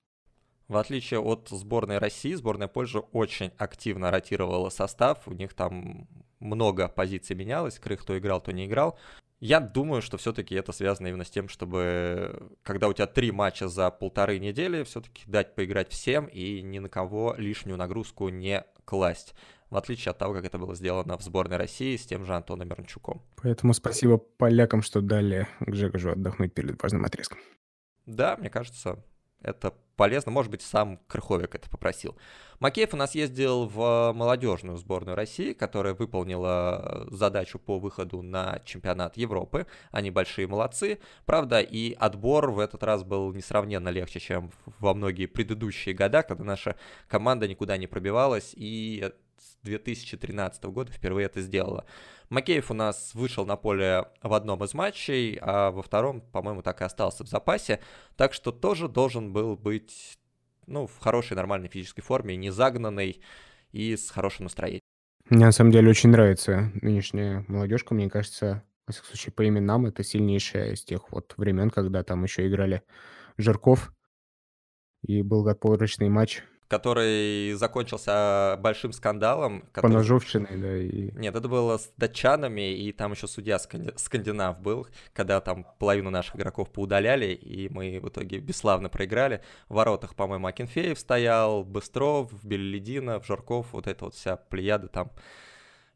В 0.68 0.78
отличие 0.78 1.20
от 1.20 1.50
сборной 1.50 2.00
России, 2.00 2.34
сборная 2.34 2.68
Польши 2.68 3.00
очень 3.00 3.52
активно 3.58 4.10
ротировала 4.10 4.70
состав. 4.70 5.28
У 5.28 5.34
них 5.34 5.54
там 5.54 6.08
много 6.40 6.88
позиций 6.88 7.36
менялось. 7.36 7.80
Крых 7.80 8.04
то 8.04 8.18
играл, 8.18 8.42
то 8.42 8.52
не 8.52 8.66
играл. 8.66 8.98
Я 9.40 9.60
думаю, 9.60 10.02
что 10.02 10.18
все-таки 10.18 10.56
это 10.56 10.72
связано 10.72 11.08
именно 11.08 11.26
с 11.26 11.30
тем, 11.30 11.50
чтобы 11.50 12.52
когда 12.64 12.88
у 12.88 12.94
тебя 12.94 13.06
три 13.06 13.32
матча 13.32 13.68
за 13.68 13.92
полторы 13.92 14.40
недели, 14.40 14.84
все-таки 14.84 15.24
дать 15.28 15.56
поиграть 15.56 15.92
всем 15.92 16.26
и 16.26 16.62
ни 16.62 16.80
на 16.80 16.90
кого 16.90 17.36
лишнюю 17.38 17.78
нагрузку 17.78 18.30
не 18.30 18.64
класть. 18.86 19.36
В 19.70 19.78
отличие 19.78 20.12
от 20.12 20.18
того, 20.18 20.34
как 20.34 20.46
это 20.46 20.58
было 20.58 20.74
сделано 20.74 21.18
в 21.18 21.22
сборной 21.22 21.58
России 21.58 21.98
с 21.98 22.06
тем 22.06 22.24
же 22.26 22.34
Антоном 22.34 22.70
Мирончуком. 22.70 23.22
Поэтому 23.36 23.74
спасибо 23.74 24.18
полякам, 24.18 24.82
что 24.82 25.02
дали 25.02 25.48
Гжегожу 25.60 26.12
отдохнуть 26.12 26.54
перед 26.54 26.82
важным 26.82 27.04
отрезком. 27.04 27.40
Да, 28.06 28.38
мне 28.38 28.50
кажется, 28.50 29.04
это 29.42 29.74
полезно. 29.96 30.32
Может 30.32 30.52
быть, 30.52 30.62
сам 30.62 31.00
Крыховик 31.08 31.56
это 31.56 31.70
попросил. 31.70 32.16
Макеев 32.60 32.94
у 32.94 32.98
нас 32.98 33.16
ездил 33.16 33.66
в 33.66 34.14
молодежную 34.14 34.78
сборную 34.78 35.16
России, 35.16 35.54
которая 35.54 35.94
выполнила 35.94 37.06
задачу 37.10 37.60
по 37.60 37.80
выходу 37.80 38.22
на 38.22 38.60
чемпионат 38.64 39.18
Европы. 39.18 39.68
Они 39.92 40.12
большие 40.12 40.48
молодцы. 40.48 41.00
Правда, 41.26 41.60
и 41.60 41.94
отбор 41.94 42.52
в 42.52 42.60
этот 42.60 42.84
раз 42.84 43.04
был 43.04 43.34
несравненно 43.34 43.90
легче, 43.90 44.20
чем 44.20 44.52
во 44.80 44.94
многие 44.94 45.26
предыдущие 45.26 45.94
года, 45.94 46.24
когда 46.24 46.44
наша 46.44 46.76
команда 47.08 47.48
никуда 47.48 47.78
не 47.78 47.88
пробивалась 47.88 48.54
и 48.56 49.12
с 49.38 49.58
2013 49.64 50.64
года 50.66 50.92
впервые 50.92 51.26
это 51.26 51.42
сделала. 51.42 51.86
Макеев 52.30 52.72
у 52.72 52.74
нас 52.74 53.14
вышел 53.14 53.46
на 53.46 53.56
поле 53.56 54.06
в 54.22 54.34
одном 54.34 54.64
из 54.64 54.74
матчей, 54.74 55.38
а 55.42 55.72
во 55.72 55.82
втором, 55.82 56.22
по-моему, 56.22 56.62
так 56.62 56.82
и 56.82 56.84
остался 56.84 57.24
в 57.24 57.28
запасе. 57.28 57.80
Так 58.16 58.34
что 58.34 58.52
тоже 58.52 58.88
должен 58.88 59.32
был 59.32 59.56
быть 59.56 60.18
ну, 60.68 60.88
в 60.88 61.00
хорошей, 61.00 61.36
нормальной 61.36 61.70
физической 61.70 62.02
форме, 62.02 62.36
не 62.36 62.50
загнанный 62.50 63.22
и 63.72 63.96
с 63.96 64.10
хорошим 64.10 64.46
настроением. 64.46 64.82
Мне 65.30 65.46
на 65.46 65.52
самом 65.52 65.72
деле 65.72 65.90
очень 65.90 66.10
нравится 66.10 66.72
нынешняя 66.82 67.46
молодежка. 67.48 67.94
Мне 67.94 68.10
кажется, 68.10 68.64
во 68.88 68.94
всяком 68.94 69.08
случае, 69.10 69.34
по 69.34 69.48
именам, 69.48 69.86
это 69.86 70.04
сильнейшая 70.04 70.74
из 70.74 70.84
тех 70.84 71.12
вот 71.12 71.34
времен, 71.38 71.70
когда 71.70 72.04
там 72.04 72.24
еще 72.24 72.48
играли 72.48 72.84
Жирков 73.38 73.92
и 75.04 75.22
был 75.22 75.48
отборочный 75.48 76.10
матч 76.10 76.44
который 76.68 77.54
закончился 77.54 78.58
большим 78.60 78.92
скандалом. 78.92 79.62
Который... 79.72 79.92
Поножовщиной, 79.92 80.58
да. 80.58 80.78
И... 80.78 81.12
Нет, 81.12 81.36
это 81.36 81.48
было 81.48 81.78
с 81.78 81.92
датчанами, 81.98 82.76
и 82.76 82.92
там 82.92 83.12
еще 83.12 83.28
судья 83.28 83.60
сканди... 83.60 83.94
скандинав 83.98 84.60
был, 84.60 84.88
когда 85.14 85.42
там 85.42 85.68
половину 85.80 86.10
наших 86.10 86.36
игроков 86.36 86.72
поудаляли, 86.72 87.28
и 87.34 87.70
мы 87.70 88.00
в 88.00 88.10
итоге 88.10 88.40
бесславно 88.40 88.90
проиграли. 88.90 89.42
В 89.70 89.76
воротах, 89.76 90.16
по-моему, 90.16 90.48
Акинфеев 90.48 90.98
стоял, 90.98 91.64
Быстров, 91.64 92.32
Белелединов, 92.44 93.26
Жорков, 93.26 93.68
вот 93.74 93.88
эта 93.88 94.06
вот 94.06 94.16
вся 94.16 94.36
плеяда 94.36 94.88
там 94.88 95.12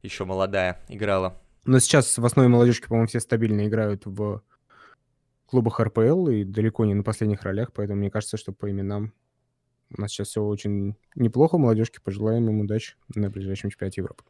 еще 0.02 0.26
молодая 0.26 0.82
играла. 0.88 1.42
Но 1.66 1.80
сейчас 1.80 2.18
в 2.18 2.26
основе 2.26 2.48
молодежки, 2.48 2.88
по-моему, 2.88 3.08
все 3.08 3.20
стабильно 3.20 3.68
играют 3.68 4.06
в 4.06 4.42
клубах 5.46 5.80
РПЛ 5.80 6.28
и 6.28 6.44
далеко 6.44 6.86
не 6.86 6.94
на 6.94 7.04
последних 7.04 7.44
ролях, 7.44 7.74
поэтому 7.74 8.00
мне 8.00 8.12
кажется, 8.12 8.38
что 8.38 8.54
по 8.54 8.70
именам 8.70 9.14
у 9.98 10.02
нас 10.02 10.12
сейчас 10.12 10.30
все 10.30 10.44
очень 10.44 10.96
неплохо. 11.16 11.58
Молодежке 11.58 12.00
пожелаем 12.02 12.48
им 12.50 12.62
удачи 12.62 12.96
на 13.16 13.30
ближайшем 13.30 13.70
чемпионате 13.70 14.02
Европы. 14.02 14.24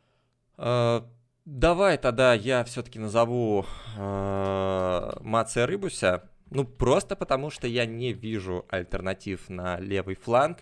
Uh, 0.57 1.05
давай 1.45 1.97
тогда 1.97 2.33
я 2.33 2.63
все-таки 2.63 2.99
назову 2.99 3.65
uh, 3.97 5.21
Мация 5.21 5.65
Рыбуся. 5.65 6.29
Ну, 6.49 6.65
просто 6.65 7.15
потому 7.15 7.49
что 7.49 7.67
я 7.67 7.85
не 7.85 8.13
вижу 8.13 8.65
альтернатив 8.69 9.49
на 9.49 9.79
левый 9.79 10.15
фланг. 10.15 10.59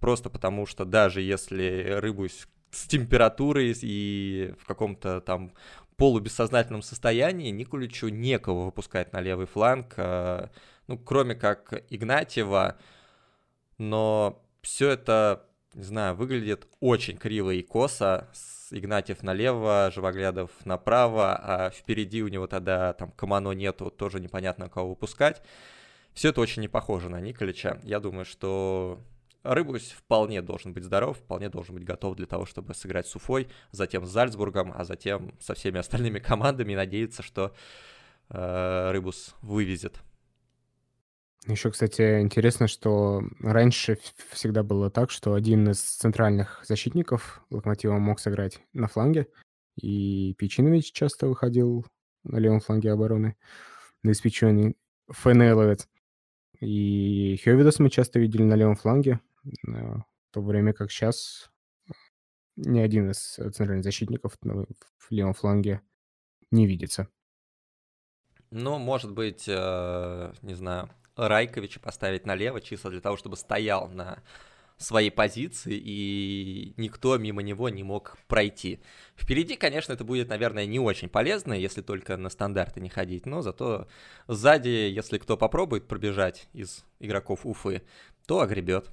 Просто 0.00 0.30
потому 0.30 0.66
что 0.66 0.84
даже 0.84 1.20
если 1.20 1.96
Рыбусь 1.98 2.46
с 2.70 2.86
температурой 2.86 3.76
и 3.80 4.54
в 4.58 4.66
каком-то 4.66 5.20
там 5.20 5.52
полубессознательном 5.96 6.82
состоянии, 6.82 7.50
Никуличу 7.50 8.08
некого 8.08 8.64
выпускать 8.64 9.12
на 9.12 9.20
левый 9.20 9.46
фланг, 9.46 9.94
uh, 9.96 10.50
ну, 10.86 10.98
кроме 10.98 11.34
как 11.34 11.84
Игнатьева, 11.90 12.78
но 13.80 14.44
все 14.60 14.90
это, 14.90 15.46
не 15.72 15.84
знаю, 15.84 16.14
выглядит 16.14 16.68
очень 16.80 17.16
криво 17.16 17.50
и 17.50 17.62
косо. 17.62 18.28
Игнатьев 18.70 19.22
налево, 19.22 19.90
Живоглядов 19.92 20.50
направо, 20.64 21.34
а 21.34 21.70
впереди 21.70 22.22
у 22.22 22.28
него 22.28 22.46
тогда 22.46 22.92
там 22.92 23.10
Камано 23.10 23.50
нету, 23.52 23.90
тоже 23.90 24.20
непонятно 24.20 24.68
кого 24.68 24.90
выпускать. 24.90 25.42
Все 26.12 26.28
это 26.28 26.40
очень 26.42 26.62
не 26.62 26.68
похоже 26.68 27.08
на 27.08 27.20
Николича. 27.20 27.80
Я 27.82 28.00
думаю, 28.00 28.24
что 28.26 29.00
Рыбусь 29.42 29.92
вполне 29.92 30.42
должен 30.42 30.74
быть 30.74 30.84
здоров, 30.84 31.16
вполне 31.16 31.48
должен 31.48 31.74
быть 31.74 31.84
готов 31.84 32.16
для 32.16 32.26
того, 32.26 32.44
чтобы 32.44 32.74
сыграть 32.74 33.06
с 33.06 33.16
Уфой, 33.16 33.48
затем 33.72 34.04
с 34.04 34.10
Зальцбургом, 34.10 34.72
а 34.76 34.84
затем 34.84 35.34
со 35.40 35.54
всеми 35.54 35.78
остальными 35.78 36.18
командами 36.18 36.74
и 36.74 36.76
надеяться, 36.76 37.22
что 37.22 37.54
э, 38.28 38.90
Рыбус 38.92 39.34
вывезет. 39.40 40.02
Еще, 41.46 41.70
кстати, 41.70 42.20
интересно, 42.20 42.68
что 42.68 43.22
раньше 43.40 43.98
всегда 44.30 44.62
было 44.62 44.90
так, 44.90 45.10
что 45.10 45.32
один 45.32 45.70
из 45.70 45.80
центральных 45.80 46.62
защитников 46.68 47.42
Локомотива 47.50 47.98
мог 47.98 48.20
сыграть 48.20 48.60
на 48.74 48.88
фланге, 48.88 49.26
и 49.76 50.34
Печинович 50.34 50.92
часто 50.92 51.28
выходил 51.28 51.86
на 52.24 52.36
левом 52.36 52.60
фланге 52.60 52.92
обороны, 52.92 53.36
на 54.02 54.12
испеченный 54.12 54.76
ФНЛовец. 55.08 55.88
И 56.60 57.40
Хёвидас 57.42 57.78
мы 57.78 57.88
часто 57.88 58.18
видели 58.18 58.42
на 58.42 58.54
левом 58.54 58.76
фланге, 58.76 59.20
в 59.62 60.04
то 60.30 60.42
время 60.42 60.74
как 60.74 60.90
сейчас 60.90 61.50
ни 62.56 62.80
один 62.80 63.10
из 63.10 63.18
центральных 63.18 63.84
защитников 63.84 64.36
в 64.42 65.10
левом 65.10 65.32
фланге 65.32 65.80
не 66.50 66.66
видится. 66.66 67.08
Ну, 68.50 68.78
может 68.78 69.12
быть, 69.12 69.44
э, 69.48 70.32
не 70.42 70.54
знаю, 70.54 70.90
Райковича 71.16 71.80
поставить 71.80 72.26
налево, 72.26 72.60
чисто 72.60 72.90
для 72.90 73.00
того, 73.00 73.16
чтобы 73.16 73.36
стоял 73.36 73.88
на 73.88 74.22
своей 74.80 75.10
позиции, 75.10 75.74
и 75.76 76.72
никто 76.78 77.18
мимо 77.18 77.42
него 77.42 77.68
не 77.68 77.82
мог 77.82 78.16
пройти. 78.28 78.80
Впереди, 79.14 79.56
конечно, 79.56 79.92
это 79.92 80.04
будет, 80.04 80.28
наверное, 80.30 80.64
не 80.64 80.78
очень 80.78 81.10
полезно, 81.10 81.52
если 81.52 81.82
только 81.82 82.16
на 82.16 82.30
стандарты 82.30 82.80
не 82.80 82.88
ходить, 82.88 83.26
но 83.26 83.42
зато 83.42 83.88
сзади, 84.26 84.68
если 84.68 85.18
кто 85.18 85.36
попробует 85.36 85.86
пробежать 85.86 86.48
из 86.54 86.84
игроков 86.98 87.44
Уфы, 87.44 87.82
то 88.26 88.40
огребет. 88.40 88.90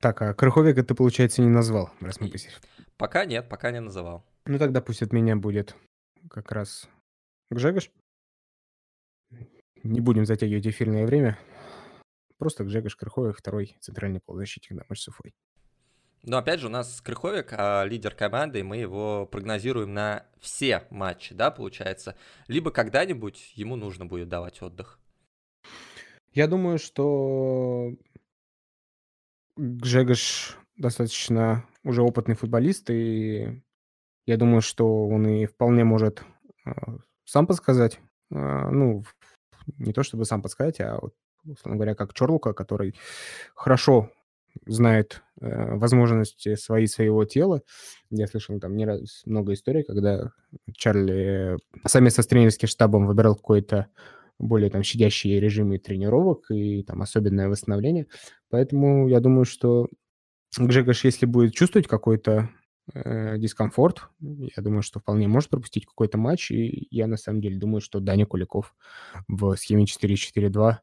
Так, 0.00 0.20
а 0.20 0.34
Крыховика 0.34 0.82
ты, 0.82 0.94
получается, 0.94 1.40
не 1.40 1.48
назвал, 1.48 1.90
раз 2.00 2.20
мы 2.20 2.28
посетили? 2.28 2.56
Пока 2.98 3.24
нет, 3.24 3.48
пока 3.48 3.70
не 3.70 3.80
называл. 3.80 4.22
Ну 4.44 4.58
тогда 4.58 4.82
пусть 4.82 5.02
от 5.02 5.12
меня 5.12 5.34
будет 5.36 5.74
как 6.28 6.52
раз 6.52 6.88
Гжегош. 7.50 7.90
Не 9.82 10.00
будем 10.00 10.26
затягивать 10.26 10.66
эфирное 10.66 11.06
время. 11.06 11.38
Просто 12.38 12.64
Гжегош 12.64 12.96
Крыховик, 12.96 13.36
второй 13.36 13.76
центральный 13.80 14.20
полузащитник 14.20 14.78
на 14.78 14.84
матч 14.88 15.00
с 15.00 15.08
Уфой. 15.08 15.34
Но 16.24 16.38
опять 16.38 16.60
же, 16.60 16.68
у 16.68 16.70
нас 16.70 17.00
Крыховик, 17.00 17.52
а, 17.52 17.84
лидер 17.84 18.14
команды, 18.14 18.60
и 18.60 18.62
мы 18.62 18.76
его 18.76 19.26
прогнозируем 19.26 19.92
на 19.92 20.24
все 20.40 20.84
матчи, 20.90 21.34
да, 21.34 21.50
получается. 21.50 22.16
Либо 22.46 22.70
когда-нибудь 22.70 23.52
ему 23.56 23.74
нужно 23.74 24.06
будет 24.06 24.28
давать 24.28 24.62
отдых. 24.62 25.00
Я 26.32 26.46
думаю, 26.46 26.78
что 26.78 27.92
Гжегош 29.56 30.56
достаточно 30.76 31.66
уже 31.82 32.02
опытный 32.02 32.36
футболист, 32.36 32.88
и 32.90 33.62
я 34.26 34.36
думаю, 34.36 34.62
что 34.62 35.08
он 35.08 35.26
и 35.26 35.46
вполне 35.46 35.82
может 35.82 36.22
а, 36.64 36.98
сам 37.24 37.48
подсказать, 37.48 38.00
а, 38.30 38.70
ну, 38.70 39.04
не 39.78 39.92
то 39.92 40.02
чтобы 40.02 40.24
сам 40.24 40.42
подсказать, 40.42 40.80
а 40.80 40.98
вот, 41.00 41.14
условно 41.44 41.76
говоря, 41.76 41.94
как 41.94 42.14
Чорлука, 42.14 42.52
который 42.52 42.94
хорошо 43.54 44.10
знает 44.66 45.22
э, 45.40 45.74
возможности 45.76 46.54
свои 46.56 46.86
своего 46.86 47.24
тела. 47.24 47.62
Я 48.10 48.26
слышал 48.26 48.58
там 48.60 48.76
не 48.76 48.84
раз 48.84 49.22
много 49.24 49.54
историй, 49.54 49.82
когда 49.82 50.30
Чарли 50.76 51.56
совместно 51.86 52.22
с 52.22 52.26
тренерским 52.26 52.68
штабом 52.68 53.06
выбирал 53.06 53.34
какой-то 53.34 53.88
более 54.38 54.70
там 54.70 54.82
щадящие 54.82 55.40
режимы 55.40 55.78
тренировок 55.78 56.50
и 56.50 56.82
там 56.82 57.02
особенное 57.02 57.48
восстановление. 57.48 58.06
Поэтому 58.50 59.08
я 59.08 59.20
думаю, 59.20 59.44
что 59.44 59.88
Гжегош, 60.58 61.04
если 61.04 61.26
будет 61.26 61.54
чувствовать 61.54 61.88
какой-то 61.88 62.32
э, 62.32 62.61
дискомфорт. 62.94 64.08
Я 64.20 64.62
думаю, 64.62 64.82
что 64.82 65.00
вполне 65.00 65.28
может 65.28 65.50
пропустить 65.50 65.86
какой-то 65.86 66.18
матч. 66.18 66.50
И 66.50 66.88
я 66.90 67.06
на 67.06 67.16
самом 67.16 67.40
деле 67.40 67.58
думаю, 67.58 67.80
что 67.80 68.00
Даня 68.00 68.26
Куликов 68.26 68.74
в 69.28 69.56
схеме 69.56 69.84
4-4-2 69.84 70.76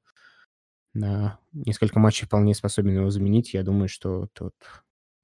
на 0.93 1.39
несколько 1.53 1.99
матчей 1.99 2.25
вполне 2.25 2.55
способен 2.55 2.95
его 2.95 3.09
заменить. 3.09 3.53
Я 3.53 3.63
думаю, 3.63 3.89
что 3.89 4.27
тут 4.33 4.53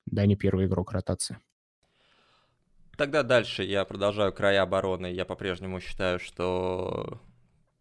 Даня 0.05 0.35
первый 0.35 0.67
игрок 0.67 0.91
ротации. 0.91 1.37
Тогда 2.97 3.23
дальше 3.23 3.63
я 3.63 3.83
продолжаю 3.83 4.31
края 4.31 4.61
обороны. 4.61 5.07
Я 5.07 5.25
по-прежнему 5.25 5.81
считаю, 5.81 6.19
что 6.19 7.19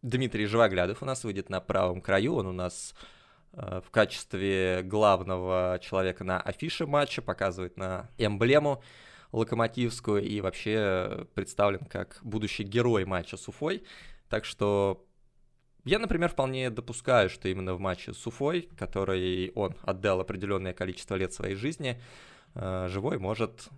Дмитрий 0.02 0.46
Живоглядов 0.46 1.02
у 1.02 1.06
нас 1.06 1.22
выйдет 1.22 1.50
на 1.50 1.60
правом 1.60 2.00
краю. 2.00 2.34
Он 2.34 2.46
у 2.46 2.52
нас 2.52 2.94
Э, 2.94 3.23
в 3.56 3.90
качестве 3.90 4.82
главного 4.82 5.78
человека 5.80 6.24
на 6.24 6.40
афише 6.40 6.86
матча, 6.86 7.22
показывает 7.22 7.76
на 7.76 8.10
эмблему 8.18 8.82
локомотивскую 9.32 10.22
и 10.22 10.40
вообще 10.40 11.26
представлен 11.34 11.84
как 11.86 12.18
будущий 12.22 12.62
герой 12.62 13.04
матча 13.04 13.36
с 13.36 13.48
Уфой. 13.48 13.84
Так 14.28 14.44
что 14.44 15.04
я, 15.84 15.98
например, 15.98 16.30
вполне 16.30 16.70
допускаю, 16.70 17.28
что 17.28 17.48
именно 17.48 17.74
в 17.74 17.80
матче 17.80 18.14
с 18.14 18.26
Уфой, 18.26 18.68
который 18.78 19.52
он 19.54 19.74
отдал 19.82 20.20
определенное 20.20 20.72
количество 20.72 21.14
лет 21.16 21.32
своей 21.32 21.56
жизни, 21.56 22.00
э, 22.54 22.86
живой 22.88 23.18
может 23.18 23.68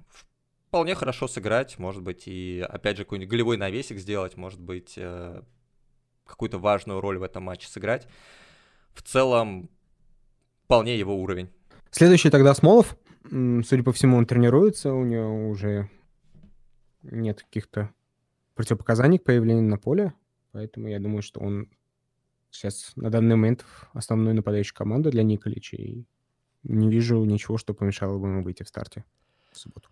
вполне 0.68 0.94
хорошо 0.94 1.26
сыграть, 1.26 1.78
может 1.78 2.02
быть, 2.02 2.28
и 2.28 2.64
опять 2.68 2.98
же 2.98 3.04
какой-нибудь 3.04 3.30
голевой 3.30 3.56
навесик 3.56 3.98
сделать, 3.98 4.36
может 4.36 4.60
быть, 4.60 4.94
э, 4.96 5.42
какую-то 6.26 6.58
важную 6.58 7.00
роль 7.00 7.18
в 7.18 7.22
этом 7.22 7.44
матче 7.44 7.68
сыграть 7.68 8.06
в 8.96 9.02
целом 9.02 9.68
вполне 10.64 10.98
его 10.98 11.14
уровень. 11.14 11.48
Следующий 11.90 12.30
тогда 12.30 12.54
Смолов. 12.54 12.96
Судя 13.28 13.82
по 13.82 13.92
всему, 13.92 14.16
он 14.16 14.26
тренируется, 14.26 14.92
у 14.92 15.04
него 15.04 15.48
уже 15.48 15.90
нет 17.02 17.42
каких-то 17.42 17.90
противопоказаний 18.54 19.18
к 19.18 19.24
появлению 19.24 19.64
на 19.64 19.78
поле, 19.78 20.14
поэтому 20.52 20.88
я 20.88 20.98
думаю, 20.98 21.22
что 21.22 21.40
он 21.40 21.68
сейчас 22.50 22.92
на 22.96 23.10
данный 23.10 23.36
момент 23.36 23.64
основной 23.92 24.32
нападающий 24.32 24.74
команда 24.74 25.10
для 25.10 25.22
Николича, 25.22 25.76
и 25.76 26.04
не 26.62 26.88
вижу 26.88 27.22
ничего, 27.24 27.58
что 27.58 27.74
помешало 27.74 28.18
бы 28.18 28.28
ему 28.28 28.42
выйти 28.42 28.62
в 28.62 28.68
старте 28.68 29.04
в 29.52 29.58
субботу. 29.58 29.90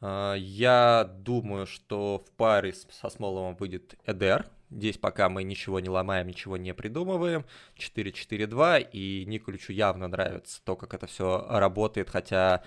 А, 0.00 0.34
я 0.34 1.04
думаю, 1.04 1.66
что 1.66 2.18
в 2.18 2.30
паре 2.32 2.72
со 2.72 3.08
Смоловым 3.08 3.56
выйдет 3.56 3.96
Эдер, 4.04 4.46
Здесь 4.70 4.98
пока 4.98 5.28
мы 5.28 5.44
ничего 5.44 5.80
не 5.80 5.88
ломаем, 5.88 6.26
ничего 6.26 6.56
не 6.56 6.74
придумываем. 6.74 7.44
4-4-2, 7.76 8.90
и 8.90 9.24
Николичу 9.26 9.72
явно 9.72 10.08
нравится 10.08 10.60
то, 10.64 10.76
как 10.76 10.94
это 10.94 11.06
все 11.06 11.46
работает, 11.48 12.10
хотя 12.10 12.64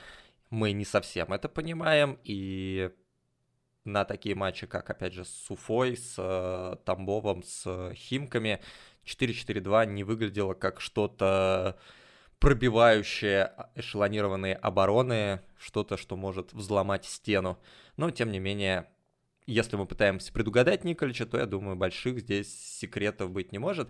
мы 0.49 0.71
не 0.71 0.85
совсем 0.85 1.33
это 1.33 1.49
понимаем. 1.49 2.17
И 2.23 2.89
на 3.83 4.05
такие 4.05 4.35
матчи, 4.35 4.65
как, 4.67 4.89
опять 4.89 5.13
же, 5.13 5.25
с 5.25 5.51
Уфой, 5.51 5.97
с 5.97 6.15
э, 6.17 6.77
Тамбовом, 6.85 7.43
с 7.43 7.91
Химками, 7.93 8.61
4-4-2 9.05 9.87
не 9.87 10.03
выглядело 10.03 10.53
как 10.53 10.79
что-то 10.79 11.77
пробивающее 12.39 13.51
эшелонированные 13.75 14.55
обороны, 14.55 15.41
что-то, 15.57 15.97
что 15.97 16.15
может 16.15 16.53
взломать 16.53 17.05
стену. 17.05 17.59
Но, 17.97 18.11
тем 18.11 18.31
не 18.31 18.39
менее, 18.39 18.87
если 19.49 19.75
мы 19.75 19.85
пытаемся 19.85 20.31
предугадать 20.31 20.83
Николича, 20.83 21.25
то, 21.25 21.37
я 21.37 21.45
думаю, 21.45 21.75
больших 21.75 22.19
здесь 22.19 22.53
секретов 22.79 23.31
быть 23.31 23.51
не 23.51 23.57
может. 23.57 23.89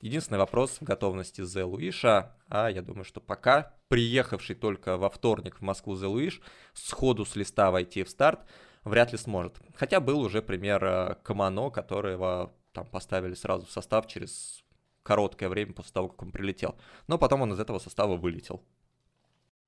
Единственный 0.00 0.38
вопрос 0.38 0.78
в 0.80 0.84
готовности 0.84 1.42
Зе 1.42 1.64
Луиша, 1.64 2.36
а 2.48 2.68
я 2.68 2.82
думаю, 2.82 3.04
что 3.04 3.20
пока 3.20 3.74
приехавший 3.88 4.54
только 4.54 4.96
во 4.96 5.08
вторник 5.08 5.58
в 5.58 5.62
Москву 5.62 5.94
Зе 5.94 6.06
Луиш 6.06 6.40
сходу 6.74 7.24
с 7.24 7.36
листа 7.36 7.70
войти 7.70 8.02
в 8.02 8.10
старт 8.10 8.40
вряд 8.84 9.12
ли 9.12 9.18
сможет. 9.18 9.60
Хотя 9.74 10.00
был 10.00 10.20
уже 10.20 10.42
пример 10.42 10.84
э, 10.84 11.16
Камано, 11.22 11.70
которого 11.70 12.52
там 12.72 12.86
поставили 12.86 13.34
сразу 13.34 13.66
в 13.66 13.70
состав 13.70 14.06
через 14.06 14.62
короткое 15.02 15.48
время 15.48 15.72
после 15.72 15.92
того, 15.92 16.08
как 16.08 16.22
он 16.22 16.30
прилетел. 16.30 16.76
Но 17.06 17.18
потом 17.18 17.42
он 17.42 17.52
из 17.52 17.60
этого 17.60 17.78
состава 17.78 18.16
вылетел. 18.16 18.62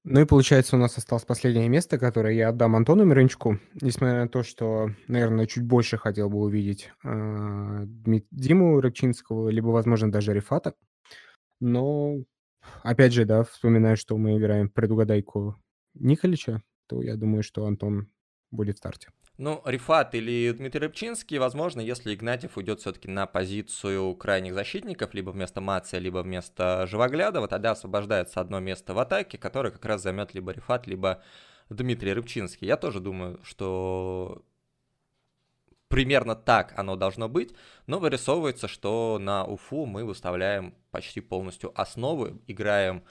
Ну 0.04 0.20
и 0.20 0.24
получается, 0.24 0.76
у 0.76 0.78
нас 0.78 0.96
осталось 0.96 1.24
последнее 1.26 1.68
место, 1.68 1.98
которое 1.98 2.34
я 2.34 2.48
отдам 2.48 2.74
Антону 2.74 3.04
Мирончуку, 3.04 3.58
несмотря 3.82 4.22
на 4.22 4.28
то, 4.28 4.42
что, 4.42 4.90
наверное, 5.08 5.46
чуть 5.46 5.64
больше 5.64 5.98
хотел 5.98 6.30
бы 6.30 6.38
увидеть 6.38 6.90
э, 7.04 7.82
Диму 8.30 8.80
Рыбчинского, 8.80 9.50
либо, 9.50 9.66
возможно, 9.68 10.10
даже 10.10 10.32
Рифата. 10.32 10.74
Но, 11.60 12.16
опять 12.82 13.12
же, 13.12 13.26
да, 13.26 13.44
вспоминая, 13.44 13.96
что 13.96 14.16
мы 14.16 14.38
играем 14.38 14.70
предугадайку 14.70 15.56
Николича, 15.92 16.62
то 16.88 17.02
я 17.02 17.16
думаю, 17.16 17.42
что 17.42 17.66
Антон 17.66 18.08
будет 18.50 18.76
в 18.76 18.78
старте. 18.78 19.08
Ну, 19.38 19.62
Рифат 19.64 20.14
или 20.14 20.52
Дмитрий 20.52 20.80
Рыбчинский, 20.80 21.38
возможно, 21.38 21.80
если 21.80 22.14
Игнатьев 22.14 22.58
уйдет 22.58 22.80
все-таки 22.80 23.08
на 23.08 23.26
позицию 23.26 24.14
крайних 24.14 24.52
защитников, 24.52 25.14
либо 25.14 25.30
вместо 25.30 25.62
Мация, 25.62 25.98
либо 25.98 26.18
вместо 26.18 26.86
Живоглядова, 26.86 27.48
тогда 27.48 27.70
освобождается 27.70 28.40
одно 28.40 28.60
место 28.60 28.92
в 28.92 28.98
атаке, 28.98 29.38
которое 29.38 29.70
как 29.70 29.84
раз 29.86 30.02
займет 30.02 30.34
либо 30.34 30.52
Рифат, 30.52 30.86
либо 30.86 31.22
Дмитрий 31.70 32.12
Рыбчинский. 32.12 32.66
Я 32.66 32.76
тоже 32.76 33.00
думаю, 33.00 33.40
что 33.42 34.44
примерно 35.88 36.36
так 36.36 36.72
оно 36.78 36.96
должно 36.96 37.28
быть, 37.28 37.54
но 37.86 37.98
вырисовывается, 37.98 38.68
что 38.68 39.18
на 39.18 39.44
Уфу 39.44 39.86
мы 39.86 40.04
выставляем 40.04 40.74
почти 40.90 41.20
полностью 41.20 41.72
основы, 41.80 42.40
играем 42.46 43.04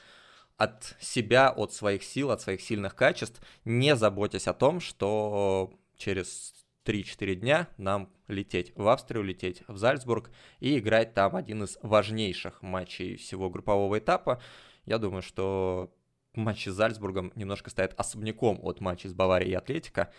от 0.60 0.96
себя, 1.00 1.50
от 1.50 1.74
своих 1.74 2.04
сил, 2.04 2.32
от 2.32 2.42
своих 2.42 2.62
сильных 2.62 2.94
качеств, 2.94 3.42
не 3.66 3.96
заботясь 3.96 4.48
о 4.48 4.54
том, 4.54 4.82
что 4.82 5.74
через 5.98 6.54
3-4 6.86 7.36
дня 7.36 7.68
нам 7.78 8.12
лететь 8.28 8.74
в 8.76 8.88
Австрию, 8.88 9.24
лететь 9.24 9.64
в 9.68 9.78
Зальцбург 9.78 10.32
и 10.60 10.78
играть 10.78 11.14
там 11.14 11.36
один 11.36 11.64
из 11.64 11.80
важнейших 11.82 12.62
матчей 12.62 13.16
всего 13.16 13.50
группового 13.50 13.98
этапа. 13.98 14.42
Я 14.86 14.98
думаю, 14.98 15.22
что 15.22 15.94
матчи 16.34 16.68
с 16.68 16.74
Зальцбургом 16.74 17.32
немножко 17.36 17.70
стоят 17.70 17.94
особняком 17.98 18.60
от 18.62 18.82
матчей 18.82 19.10
с 19.10 19.14
Баварией 19.14 19.54
и 19.54 19.56
Атлетика. 19.56 20.12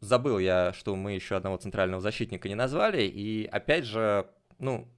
Забыл 0.00 0.38
я, 0.38 0.72
что 0.72 0.96
мы 0.96 1.12
еще 1.12 1.36
одного 1.36 1.58
центрального 1.58 2.00
защитника 2.00 2.48
не 2.48 2.56
назвали, 2.56 3.02
и 3.02 3.46
опять 3.46 3.84
же, 3.84 4.26
ну, 4.58 4.88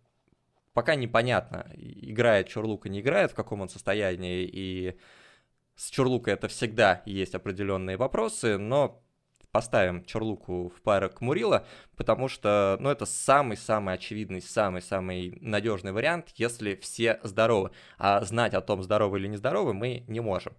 пока 0.75 0.95
непонятно, 0.95 1.71
играет 1.77 2.49
Чурлука, 2.49 2.89
не 2.89 3.01
играет, 3.01 3.33
в 3.33 3.35
каком 3.35 3.61
он 3.61 3.69
состоянии, 3.69 4.45
и 4.45 4.99
с 5.77 5.91
Чурлукой 5.91 6.35
это 6.35 6.49
всегда 6.49 7.03
есть 7.07 7.35
определенные 7.35 7.97
вопросы, 7.97 8.59
но 8.59 9.03
поставим 9.53 10.05
Чурлуку 10.05 10.73
в 10.75 10.81
пару 10.83 11.11
к 11.11 11.21
Мурила, 11.21 11.67
потому 11.97 12.29
что, 12.29 12.79
ну, 12.81 12.91
это 12.91 13.05
самый-самый 13.05 13.95
очевидный, 13.95 14.41
самый-самый 14.41 15.39
надежный 15.41 15.93
вариант, 15.93 16.31
если 16.37 16.75
все 16.77 17.21
здоровы. 17.23 17.71
А 17.99 18.23
знать 18.25 18.55
о 18.55 18.63
том, 18.63 18.83
здоровы 18.83 19.19
или 19.19 19.29
нездоровы, 19.29 19.75
мы 19.75 20.05
не 20.09 20.21
можем. 20.21 20.55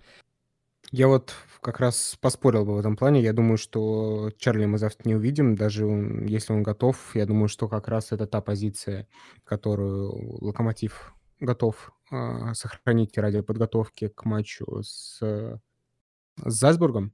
Я 0.92 1.08
вот 1.08 1.34
как 1.62 1.80
раз 1.80 2.18
поспорил 2.22 2.66
бы 2.66 2.76
в 2.76 2.80
этом 2.80 2.96
плане. 2.96 3.22
Я 3.22 3.34
думаю, 3.34 3.58
что 3.58 4.32
Чарли 4.38 4.66
мы 4.66 4.78
завтра 4.78 5.08
не 5.08 5.16
увидим, 5.16 5.56
даже 5.56 5.86
если 5.86 6.54
он 6.54 6.62
готов. 6.62 7.16
Я 7.16 7.26
думаю, 7.26 7.48
что 7.48 7.68
как 7.68 7.88
раз 7.88 8.12
это 8.12 8.28
та 8.28 8.42
позиция, 8.42 9.08
которую 9.44 10.44
Локомотив 10.44 11.16
готов 11.40 11.92
а, 12.12 12.54
сохранить 12.54 13.18
ради 13.18 13.42
подготовки 13.42 14.10
к 14.10 14.26
матчу 14.26 14.84
с, 14.84 15.20
с 15.20 15.60
Зальцбургом. 16.38 17.14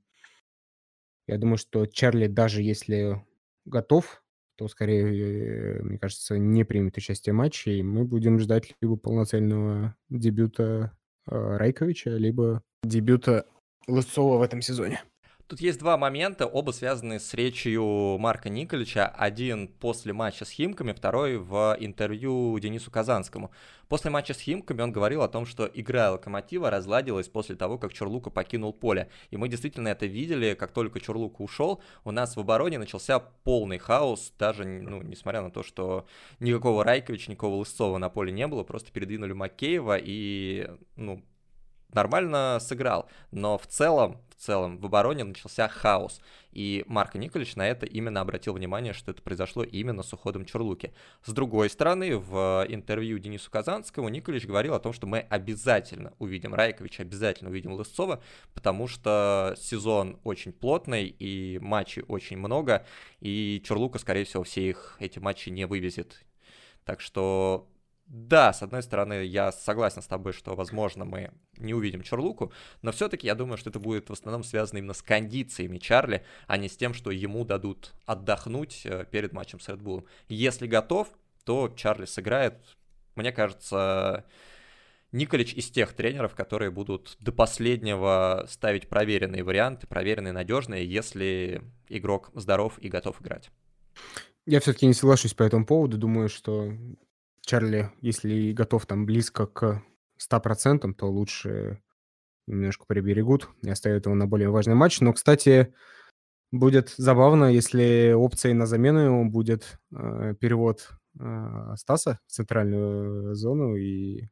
Я 1.28 1.38
думаю, 1.38 1.58
что 1.58 1.86
Чарли, 1.86 2.28
даже 2.28 2.62
если 2.62 3.24
готов, 3.66 4.24
то 4.56 4.68
скорее, 4.68 5.82
мне 5.84 5.98
кажется, 6.00 6.38
не 6.38 6.66
примет 6.66 6.98
участие 6.98 7.34
в 7.34 7.38
матче, 7.38 7.76
и 7.76 7.84
мы 7.84 8.04
будем 8.04 8.40
ждать 8.40 8.76
либо 8.82 8.98
полноценного 8.98 9.96
дебюта 10.10 10.98
э, 11.28 11.58
Райковича, 11.58 12.10
либо 12.18 12.62
дебюта 12.84 13.46
Лысцова 13.90 14.38
в 14.38 14.42
этом 14.42 14.62
сезоне. 14.62 15.02
Тут 15.50 15.62
есть 15.62 15.80
два 15.80 15.98
момента, 15.98 16.46
оба 16.46 16.70
связаны 16.70 17.20
с 17.20 17.34
речью 17.34 18.20
Марка 18.20 18.50
Николича. 18.50 19.08
Один 19.08 19.68
после 19.68 20.14
матча 20.14 20.46
с 20.46 20.52
Химками, 20.52 20.94
второй 20.94 21.38
в 21.38 21.76
интервью 21.80 22.60
Денису 22.60 22.92
Казанскому. 22.92 23.50
После 23.88 24.12
матча 24.12 24.36
с 24.36 24.40
Химками 24.40 24.84
он 24.84 24.92
говорил 24.92 25.24
о 25.24 25.28
том, 25.28 25.48
что 25.48 25.68
игра 25.74 26.12
Локомотива 26.12 26.70
разладилась 26.70 27.30
после 27.30 27.56
того, 27.56 27.80
как 27.80 27.94
Чурлука 27.94 28.30
покинул 28.30 28.74
поле. 28.74 29.10
И 29.32 29.38
мы 29.38 29.50
действительно 29.50 29.88
это 29.88 30.06
видели, 30.06 30.54
как 30.54 30.72
только 30.72 31.00
Чурлука 31.00 31.42
ушел, 31.42 31.82
у 32.04 32.12
нас 32.12 32.36
в 32.36 32.40
обороне 32.40 32.78
начался 32.78 33.18
полный 33.18 33.80
хаос, 33.80 34.32
даже, 34.38 34.66
ну, 34.66 35.02
несмотря 35.02 35.42
на 35.42 35.50
то, 35.50 35.64
что 35.64 36.06
никакого 36.40 36.84
Райковича, 36.84 37.32
никакого 37.32 37.56
Лысцова 37.56 37.98
на 37.98 38.10
поле 38.10 38.32
не 38.32 38.46
было, 38.46 38.64
просто 38.64 38.92
передвинули 38.92 39.34
Макеева 39.34 39.98
и, 40.00 40.70
ну, 40.96 41.24
нормально 41.94 42.60
сыграл. 42.62 43.10
Но 43.32 43.58
в 43.58 43.68
целом, 43.68 44.22
в 44.30 44.36
целом 44.36 44.78
в 44.78 44.86
обороне 44.86 45.24
начался 45.24 45.68
хаос. 45.68 46.22
И 46.52 46.84
Марко 46.88 47.18
Николич 47.18 47.56
на 47.56 47.68
это 47.68 47.86
именно 47.86 48.22
обратил 48.22 48.54
внимание, 48.54 48.94
что 48.94 49.12
это 49.12 49.22
произошло 49.22 49.64
именно 49.64 50.02
с 50.02 50.12
уходом 50.14 50.46
Чурлуки. 50.46 50.94
С 51.24 51.32
другой 51.32 51.70
стороны, 51.70 52.18
в 52.18 52.66
интервью 52.68 53.20
Денису 53.20 53.52
Казанскому 53.52 54.10
Николич 54.10 54.46
говорил 54.46 54.74
о 54.74 54.80
том, 54.80 54.94
что 54.94 55.06
мы 55.06 55.20
обязательно 55.20 56.14
увидим 56.18 56.56
Райковича, 56.56 57.04
обязательно 57.04 57.50
увидим 57.50 57.74
Лысцова, 57.74 58.22
потому 58.54 58.88
что 58.88 59.56
сезон 59.60 60.20
очень 60.24 60.52
плотный 60.52 61.06
и 61.06 61.60
матчей 61.60 62.04
очень 62.08 62.38
много, 62.38 62.86
и 63.20 63.62
Чурлука, 63.64 64.00
скорее 64.00 64.26
всего, 64.26 64.44
все 64.44 64.70
их 64.70 64.96
эти 65.00 65.20
матчи 65.20 65.50
не 65.50 65.68
вывезет. 65.68 66.26
Так 66.84 67.02
что 67.02 67.68
да, 68.10 68.54
с 68.54 68.64
одной 68.64 68.82
стороны, 68.82 69.24
я 69.24 69.52
согласен 69.52 70.02
с 70.02 70.08
тобой, 70.08 70.34
что, 70.34 70.56
возможно, 70.56 71.06
мы 71.06 71.30
не 71.58 71.76
увидим 71.76 72.02
Чарлуку, 72.02 72.52
но 72.82 72.92
все-таки 72.92 73.28
я 73.28 73.36
думаю, 73.36 73.58
что 73.58 73.70
это 73.70 73.80
будет 73.80 74.10
в 74.10 74.14
основном 74.14 74.44
связано 74.44 74.80
именно 74.80 74.94
с 74.94 75.04
кондициями 75.04 75.78
Чарли, 75.78 76.26
а 76.48 76.58
не 76.58 76.70
с 76.70 76.76
тем, 76.76 76.96
что 76.96 77.12
ему 77.12 77.46
дадут 77.46 77.94
отдохнуть 78.08 78.82
э, 78.86 79.06
перед 79.12 79.32
матчем 79.32 79.60
с 79.60 79.70
Red 79.70 80.08
Если 80.28 80.66
готов, 80.66 81.08
то 81.46 81.72
Чарли 81.76 82.06
сыграет. 82.06 82.56
Мне 83.14 83.32
кажется, 83.32 84.26
Николич 85.12 85.54
из 85.54 85.70
тех 85.70 85.94
тренеров, 85.94 86.34
которые 86.34 86.72
будут 86.72 87.16
до 87.20 87.32
последнего 87.32 88.48
ставить 88.50 88.90
проверенные 88.90 89.44
варианты, 89.44 89.86
проверенные, 89.86 90.34
надежные, 90.34 90.84
если 90.84 91.62
игрок 91.90 92.32
здоров 92.34 92.80
и 92.80 92.90
готов 92.90 93.22
играть. 93.22 93.52
Я 94.48 94.60
все-таки 94.62 94.88
не 94.88 94.96
соглашусь 94.96 95.36
по 95.36 95.44
этому 95.44 95.64
поводу. 95.64 96.00
Думаю, 96.00 96.28
что 96.28 96.74
Чарли, 97.42 97.92
если 98.02 98.52
готов 98.52 98.86
там 98.86 99.06
близко 99.06 99.48
к 99.48 99.84
100%, 100.20 100.94
то 100.94 101.08
лучше 101.08 101.82
немножко 102.48 102.86
приберегут 102.88 103.50
и 103.62 103.70
оставят 103.70 104.06
его 104.06 104.16
на 104.16 104.28
более 104.28 104.50
важный 104.50 104.76
матч. 104.76 105.00
Но, 105.02 105.14
кстати, 105.14 105.74
будет 106.52 106.90
забавно, 106.98 107.46
если 107.46 108.14
опцией 108.14 108.54
на 108.54 108.66
замену 108.66 109.00
ему 109.00 109.30
будет 109.30 109.80
э, 109.92 110.36
перевод 110.40 110.90
э, 111.20 111.76
Стаса 111.76 112.20
в 112.28 112.32
центральную 112.32 113.36
зону 113.36 113.76
и 113.76 114.30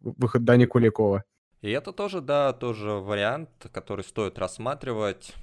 выход 0.00 0.44
Дани 0.44 0.66
Куликова. 0.66 1.24
И 1.60 1.70
это 1.70 1.92
тоже, 1.92 2.20
да, 2.20 2.52
тоже 2.52 2.90
вариант, 2.90 3.48
который 3.72 4.04
стоит 4.04 4.38
рассматривать. 4.38 5.34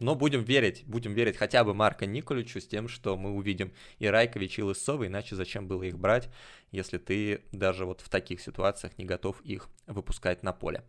Но 0.00 0.14
будем 0.14 0.42
верить, 0.42 0.84
будем 0.86 1.14
верить 1.14 1.36
хотя 1.36 1.62
бы 1.62 1.72
Марка 1.72 2.04
Николичу 2.04 2.60
с 2.60 2.66
тем, 2.66 2.88
что 2.88 3.16
мы 3.16 3.30
увидим 3.30 3.72
и 3.98 4.06
Райкович, 4.06 4.58
и 4.58 4.62
Лысова, 4.62 5.06
иначе 5.06 5.36
зачем 5.36 5.68
было 5.68 5.84
их 5.84 5.98
брать, 5.98 6.28
если 6.72 6.98
ты 6.98 7.42
даже 7.52 7.86
вот 7.86 8.00
в 8.00 8.08
таких 8.08 8.40
ситуациях 8.40 8.98
не 8.98 9.04
готов 9.04 9.40
их 9.42 9.68
выпускать 9.86 10.42
на 10.42 10.52
поле. 10.52 10.82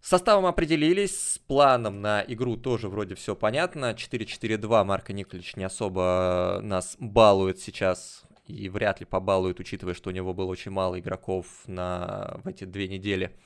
Составом 0.00 0.46
определились, 0.46 1.32
с 1.34 1.38
планом 1.38 2.00
на 2.00 2.24
игру 2.26 2.56
тоже 2.56 2.88
вроде 2.88 3.14
все 3.14 3.34
понятно. 3.34 3.92
4-4-2 3.92 4.84
Марка 4.84 5.12
Николич 5.12 5.56
не 5.56 5.64
особо 5.64 6.60
нас 6.62 6.96
балует 7.00 7.58
сейчас 7.58 8.24
и 8.46 8.68
вряд 8.68 9.00
ли 9.00 9.06
побалует, 9.06 9.60
учитывая, 9.60 9.94
что 9.94 10.10
у 10.10 10.12
него 10.12 10.34
было 10.34 10.46
очень 10.46 10.70
мало 10.70 10.98
игроков 10.98 11.46
на, 11.66 12.40
в 12.42 12.48
эти 12.48 12.64
две 12.64 12.88
недели 12.88 13.36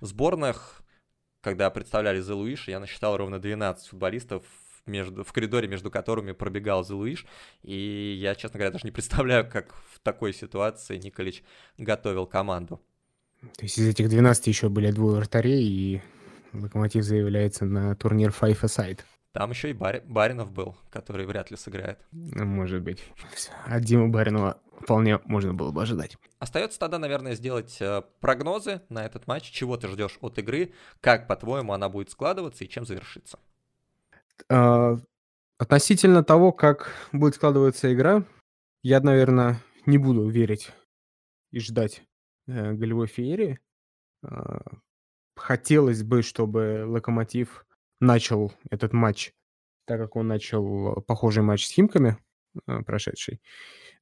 сборных. 0.00 0.82
Когда 1.40 1.70
представляли 1.70 2.20
The 2.20 2.34
Luish, 2.34 2.70
я 2.70 2.80
насчитал 2.80 3.16
ровно 3.16 3.38
12 3.38 3.88
футболистов, 3.88 4.42
между, 4.88 5.22
в 5.22 5.32
коридоре, 5.32 5.68
между 5.68 5.90
которыми 5.90 6.32
пробегал 6.32 6.84
Зелуиш. 6.84 7.26
И 7.62 8.16
я, 8.20 8.34
честно 8.34 8.58
говоря, 8.58 8.72
даже 8.72 8.86
не 8.86 8.90
представляю, 8.90 9.48
как 9.48 9.74
в 9.92 10.00
такой 10.00 10.32
ситуации 10.32 10.96
Николич 10.96 11.44
готовил 11.76 12.26
команду. 12.26 12.80
То 13.40 13.62
есть 13.62 13.78
из 13.78 13.86
этих 13.86 14.08
12 14.08 14.46
еще 14.48 14.68
были 14.68 14.90
двое 14.90 15.16
вратарей, 15.16 15.62
и 15.62 16.02
Локомотив 16.52 17.04
заявляется 17.04 17.66
на 17.66 17.94
турнир 17.94 18.30
Five 18.30 18.60
Aside. 18.62 19.00
Там 19.38 19.50
еще 19.50 19.70
и 19.70 19.72
Бар... 19.72 20.02
Баринов 20.04 20.50
был, 20.50 20.74
который 20.90 21.24
вряд 21.24 21.52
ли 21.52 21.56
сыграет. 21.56 22.00
Может 22.10 22.82
быть. 22.82 23.04
От 23.66 23.84
Димы 23.84 24.08
Баринова 24.08 24.60
вполне 24.80 25.20
можно 25.26 25.54
было 25.54 25.70
бы 25.70 25.80
ожидать. 25.80 26.16
Остается 26.40 26.80
тогда, 26.80 26.98
наверное, 26.98 27.36
сделать 27.36 27.76
э, 27.80 28.02
прогнозы 28.18 28.82
на 28.88 29.06
этот 29.06 29.28
матч. 29.28 29.48
Чего 29.48 29.76
ты 29.76 29.86
ждешь 29.86 30.18
от 30.22 30.38
игры? 30.38 30.72
Как, 31.00 31.28
по-твоему, 31.28 31.72
она 31.72 31.88
будет 31.88 32.10
складываться 32.10 32.64
и 32.64 32.68
чем 32.68 32.84
завершится? 32.84 33.38
А, 34.48 34.96
относительно 35.56 36.24
того, 36.24 36.50
как 36.50 36.90
будет 37.12 37.36
складываться 37.36 37.94
игра, 37.94 38.24
я, 38.82 38.98
наверное, 38.98 39.62
не 39.86 39.98
буду 39.98 40.28
верить 40.28 40.72
и 41.52 41.60
ждать 41.60 42.02
э, 42.48 42.72
голевой 42.72 43.06
феерии. 43.06 43.60
А, 44.24 44.62
хотелось 45.36 46.02
бы, 46.02 46.22
чтобы 46.22 46.82
Локомотив 46.88 47.64
начал 48.00 48.52
этот 48.70 48.92
матч, 48.92 49.32
так 49.86 50.00
как 50.00 50.16
он 50.16 50.28
начал 50.28 51.02
похожий 51.02 51.42
матч 51.42 51.66
с 51.66 51.70
Химками, 51.70 52.18
э, 52.66 52.82
прошедший. 52.82 53.40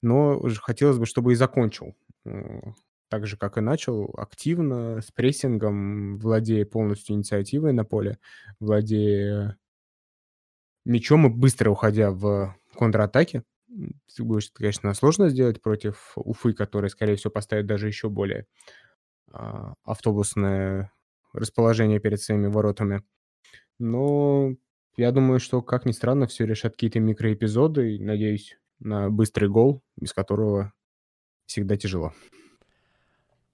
Но 0.02 0.40
хотелось 0.60 0.98
бы, 0.98 1.06
чтобы 1.06 1.32
и 1.32 1.36
закончил 1.36 1.96
э, 2.24 2.60
так 3.08 3.26
же, 3.26 3.36
как 3.36 3.56
и 3.58 3.60
начал, 3.60 4.12
активно, 4.16 5.00
с 5.00 5.10
прессингом, 5.12 6.18
владея 6.18 6.66
полностью 6.66 7.16
инициативой 7.16 7.72
на 7.72 7.84
поле, 7.84 8.18
владея 8.60 9.56
мячом 10.84 11.26
и 11.26 11.30
быстро 11.30 11.70
уходя 11.70 12.10
в 12.10 12.56
контратаке. 12.74 13.42
Будет, 14.18 14.50
конечно, 14.54 14.94
сложно 14.94 15.28
сделать 15.28 15.60
против 15.60 16.12
Уфы, 16.16 16.52
который, 16.52 16.88
скорее 16.88 17.16
всего, 17.16 17.30
поставит 17.30 17.66
даже 17.66 17.88
еще 17.88 18.08
более 18.08 18.46
а, 19.32 19.74
автобусное 19.84 20.92
расположение 21.32 22.00
перед 22.00 22.20
своими 22.20 22.46
воротами. 22.46 23.02
Но 23.78 24.54
я 24.96 25.12
думаю, 25.12 25.40
что, 25.40 25.62
как 25.62 25.84
ни 25.86 25.92
странно, 25.92 26.26
все 26.26 26.46
решат 26.46 26.72
какие-то 26.72 27.00
микроэпизоды. 27.00 27.98
Надеюсь 28.00 28.58
на 28.78 29.10
быстрый 29.10 29.48
гол, 29.48 29.82
без 29.96 30.12
которого 30.12 30.72
всегда 31.46 31.76
тяжело. 31.76 32.12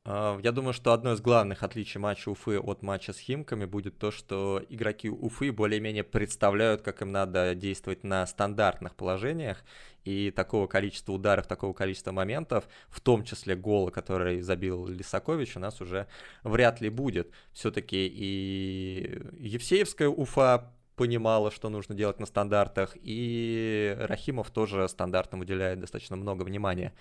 А, 0.05 0.41
я 0.43 0.51
думаю, 0.51 0.73
что 0.73 0.93
одно 0.93 1.13
из 1.13 1.21
главных 1.21 1.63
отличий 1.63 2.01
матча 2.01 2.29
Уфы 2.29 2.59
от 2.59 2.83
матча 2.83 3.13
с 3.13 3.19
Химками 3.19 3.67
будет 3.67 3.99
то, 3.99 4.11
что 4.11 4.61
игроки 4.69 5.09
Уфы 5.09 5.53
более-менее 5.53 6.03
представляют, 6.03 6.83
как 6.83 7.03
им 7.03 7.13
надо 7.13 7.55
действовать 7.55 8.03
на 8.03 8.27
стандартных 8.27 8.97
положениях, 8.97 9.65
и 10.05 10.33
такого 10.33 10.67
количества 10.67 11.13
ударов, 11.13 11.47
такого 11.47 11.73
количества 11.73 12.11
моментов, 12.11 12.69
в 12.89 13.01
том 13.01 13.23
числе 13.23 13.55
гола, 13.55 13.91
который 13.91 14.41
забил 14.41 14.89
Лисакович, 14.89 15.57
у 15.57 15.61
нас 15.61 15.81
уже 15.81 16.09
вряд 16.43 16.81
ли 16.81 16.89
будет. 16.89 17.31
Все-таки 17.53 18.09
и 18.09 19.23
Евсеевская 19.39 20.09
Уфа 20.09 20.73
понимала, 20.97 21.53
что 21.53 21.69
нужно 21.69 21.95
делать 21.95 22.19
на 22.19 22.27
стандартах, 22.27 22.97
и 23.01 23.97
Рахимов 24.01 24.51
тоже 24.51 24.89
стандартам 24.89 25.41
уделяет 25.41 25.79
достаточно 25.79 26.17
много 26.17 26.43
внимания. 26.43 26.93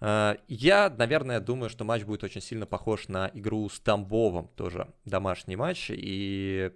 Э, 0.00 0.36
я, 0.48 0.90
наверное, 0.90 1.40
думаю, 1.40 1.70
что 1.70 1.84
матч 1.84 2.04
будет 2.04 2.24
очень 2.24 2.40
сильно 2.40 2.66
похож 2.66 3.08
на 3.08 3.30
игру 3.34 3.68
с 3.68 3.80
Тамбовом, 3.80 4.48
тоже 4.56 4.92
домашний 5.04 5.56
матч, 5.56 5.90
и 5.90 6.72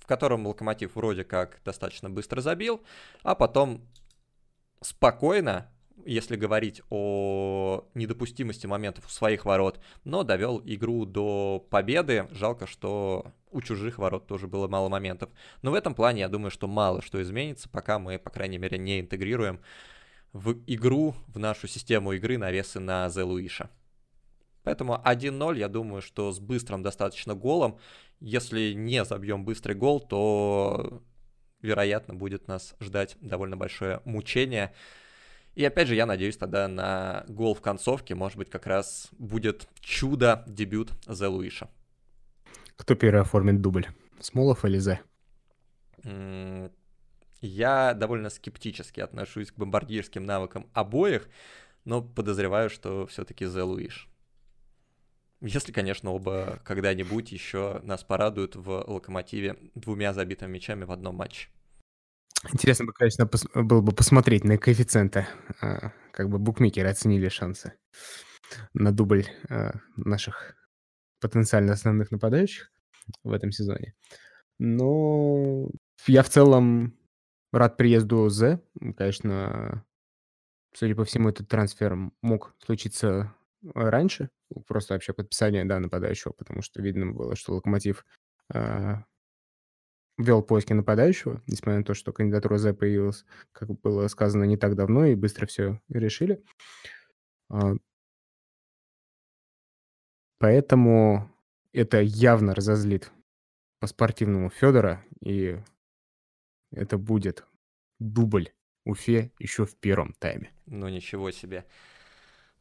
в 0.00 0.06
котором 0.06 0.46
Локомотив 0.46 0.94
вроде 0.94 1.24
как 1.24 1.60
достаточно 1.64 2.08
быстро 2.08 2.40
забил, 2.40 2.80
а 3.22 3.34
потом 3.34 3.80
спокойно, 4.80 5.68
если 6.04 6.36
говорить 6.36 6.82
о 6.90 7.88
недопустимости 7.94 8.66
моментов 8.68 9.06
у 9.06 9.08
своих 9.08 9.44
ворот, 9.44 9.80
но 10.04 10.22
довел 10.22 10.62
игру 10.64 11.04
до 11.04 11.66
победы. 11.70 12.28
Жалко, 12.30 12.68
что 12.68 13.32
у 13.50 13.60
чужих 13.60 13.98
ворот 13.98 14.28
тоже 14.28 14.46
было 14.46 14.68
мало 14.68 14.88
моментов. 14.88 15.30
Но 15.62 15.72
в 15.72 15.74
этом 15.74 15.94
плане 15.94 16.20
я 16.20 16.28
думаю, 16.28 16.52
что 16.52 16.68
мало 16.68 17.02
что 17.02 17.20
изменится, 17.20 17.68
пока 17.68 17.98
мы, 17.98 18.18
по 18.18 18.30
крайней 18.30 18.58
мере, 18.58 18.78
не 18.78 19.00
интегрируем 19.00 19.60
в 20.36 20.54
игру, 20.66 21.14
в 21.28 21.38
нашу 21.38 21.66
систему 21.66 22.12
игры 22.12 22.38
навесы 22.38 22.78
на 22.78 23.06
The 23.06 23.22
Луиша. 23.24 23.70
Поэтому 24.62 25.00
1-0, 25.04 25.58
я 25.58 25.68
думаю, 25.68 26.02
что 26.02 26.32
с 26.32 26.40
быстрым 26.40 26.82
достаточно 26.82 27.34
голом. 27.34 27.78
Если 28.20 28.72
не 28.72 29.04
забьем 29.04 29.44
быстрый 29.44 29.74
гол, 29.74 30.00
то, 30.00 31.02
вероятно, 31.62 32.14
будет 32.14 32.48
нас 32.48 32.74
ждать 32.80 33.16
довольно 33.20 33.56
большое 33.56 34.00
мучение. 34.04 34.74
И 35.54 35.64
опять 35.64 35.88
же, 35.88 35.94
я 35.94 36.04
надеюсь 36.04 36.36
тогда 36.36 36.68
на 36.68 37.24
гол 37.28 37.54
в 37.54 37.62
концовке. 37.62 38.14
Может 38.14 38.36
быть, 38.36 38.50
как 38.50 38.66
раз 38.66 39.08
будет 39.12 39.68
чудо 39.80 40.44
дебют 40.46 40.90
The 41.06 41.28
Луиша. 41.28 41.70
Кто 42.76 42.94
первый 42.94 43.22
оформит 43.22 43.62
дубль? 43.62 43.86
Смолов 44.20 44.64
или 44.64 44.78
Зе? 44.78 45.00
Я 47.40 47.94
довольно 47.94 48.30
скептически 48.30 49.00
отношусь 49.00 49.50
к 49.50 49.58
бомбардирским 49.58 50.24
навыкам 50.24 50.70
обоих, 50.72 51.28
но 51.84 52.02
подозреваю, 52.02 52.70
что 52.70 53.06
все-таки 53.06 53.44
The 53.44 53.62
Луиш. 53.62 54.08
Если, 55.40 55.70
конечно, 55.70 56.10
оба 56.12 56.60
когда-нибудь 56.64 57.30
еще 57.30 57.80
нас 57.82 58.02
порадуют 58.02 58.56
в 58.56 58.84
Локомотиве 58.86 59.56
двумя 59.74 60.14
забитыми 60.14 60.52
мячами 60.52 60.84
в 60.84 60.92
одном 60.92 61.16
матче. 61.16 61.48
Интересно 62.52 62.86
бы, 62.86 62.92
конечно, 62.92 63.28
было 63.54 63.80
бы 63.80 63.92
посмотреть 63.92 64.44
на 64.44 64.56
коэффициенты. 64.56 65.26
А, 65.60 65.92
как 66.12 66.30
бы 66.30 66.38
букмекеры 66.38 66.88
оценили 66.88 67.28
шансы 67.28 67.74
на 68.72 68.92
дубль 68.92 69.26
а, 69.48 69.72
наших 69.96 70.54
потенциально 71.20 71.72
основных 71.72 72.10
нападающих 72.10 72.70
в 73.24 73.32
этом 73.32 73.50
сезоне. 73.50 73.94
Но 74.58 75.68
я 76.06 76.22
в 76.22 76.28
целом 76.28 76.96
Рад 77.52 77.76
приезду 77.76 78.28
З. 78.28 78.60
Конечно, 78.96 79.84
судя 80.74 80.94
по 80.94 81.04
всему, 81.04 81.30
этот 81.30 81.48
трансфер 81.48 81.96
мог 82.22 82.54
случиться 82.64 83.34
раньше. 83.74 84.30
Просто 84.66 84.94
вообще 84.94 85.12
подписание, 85.12 85.64
да, 85.64 85.80
нападающего, 85.80 86.32
потому 86.32 86.62
что 86.62 86.82
видно 86.82 87.12
было, 87.12 87.36
что 87.36 87.54
Локомотив 87.54 88.04
э, 88.52 88.96
вел 90.18 90.42
поиски 90.42 90.72
нападающего, 90.72 91.42
несмотря 91.46 91.78
на 91.78 91.84
то, 91.84 91.94
что 91.94 92.12
кандидатура 92.12 92.58
З 92.58 92.72
появилась, 92.74 93.24
как 93.52 93.70
было 93.80 94.08
сказано, 94.08 94.44
не 94.44 94.56
так 94.56 94.74
давно, 94.76 95.06
и 95.06 95.14
быстро 95.14 95.46
все 95.46 95.80
решили. 95.88 96.42
А, 97.48 97.74
поэтому 100.38 101.30
это 101.72 102.00
явно 102.00 102.54
разозлит 102.54 103.10
по-спортивному 103.80 104.50
Федора, 104.50 105.04
и 105.20 105.58
это 106.70 106.98
будет 106.98 107.44
дубль 107.98 108.50
Уфе 108.84 109.32
еще 109.38 109.66
в 109.66 109.76
первом 109.76 110.14
тайме. 110.18 110.52
Ну 110.66 110.88
ничего 110.88 111.30
себе. 111.30 111.64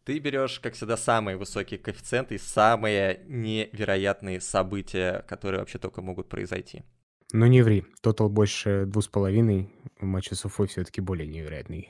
Ты 0.03 0.19
берешь, 0.19 0.59
как 0.59 0.73
всегда, 0.73 0.97
самые 0.97 1.37
высокие 1.37 1.79
коэффициенты 1.79 2.35
и 2.35 2.39
самые 2.39 3.23
невероятные 3.27 4.39
события, 4.39 5.23
которые 5.27 5.59
вообще 5.59 5.79
только 5.79 6.01
могут 6.01 6.29
произойти. 6.29 6.83
Ну 7.31 7.47
не 7.47 7.63
ври, 7.63 7.85
тотал 8.01 8.29
больше 8.29 8.85
двух 8.85 9.03
с 9.03 9.07
половиной, 9.07 9.71
в 9.99 10.05
матче 10.05 10.35
с 10.35 10.45
Уфой 10.45 10.67
все-таки 10.67 11.01
более 11.01 11.27
невероятный 11.27 11.89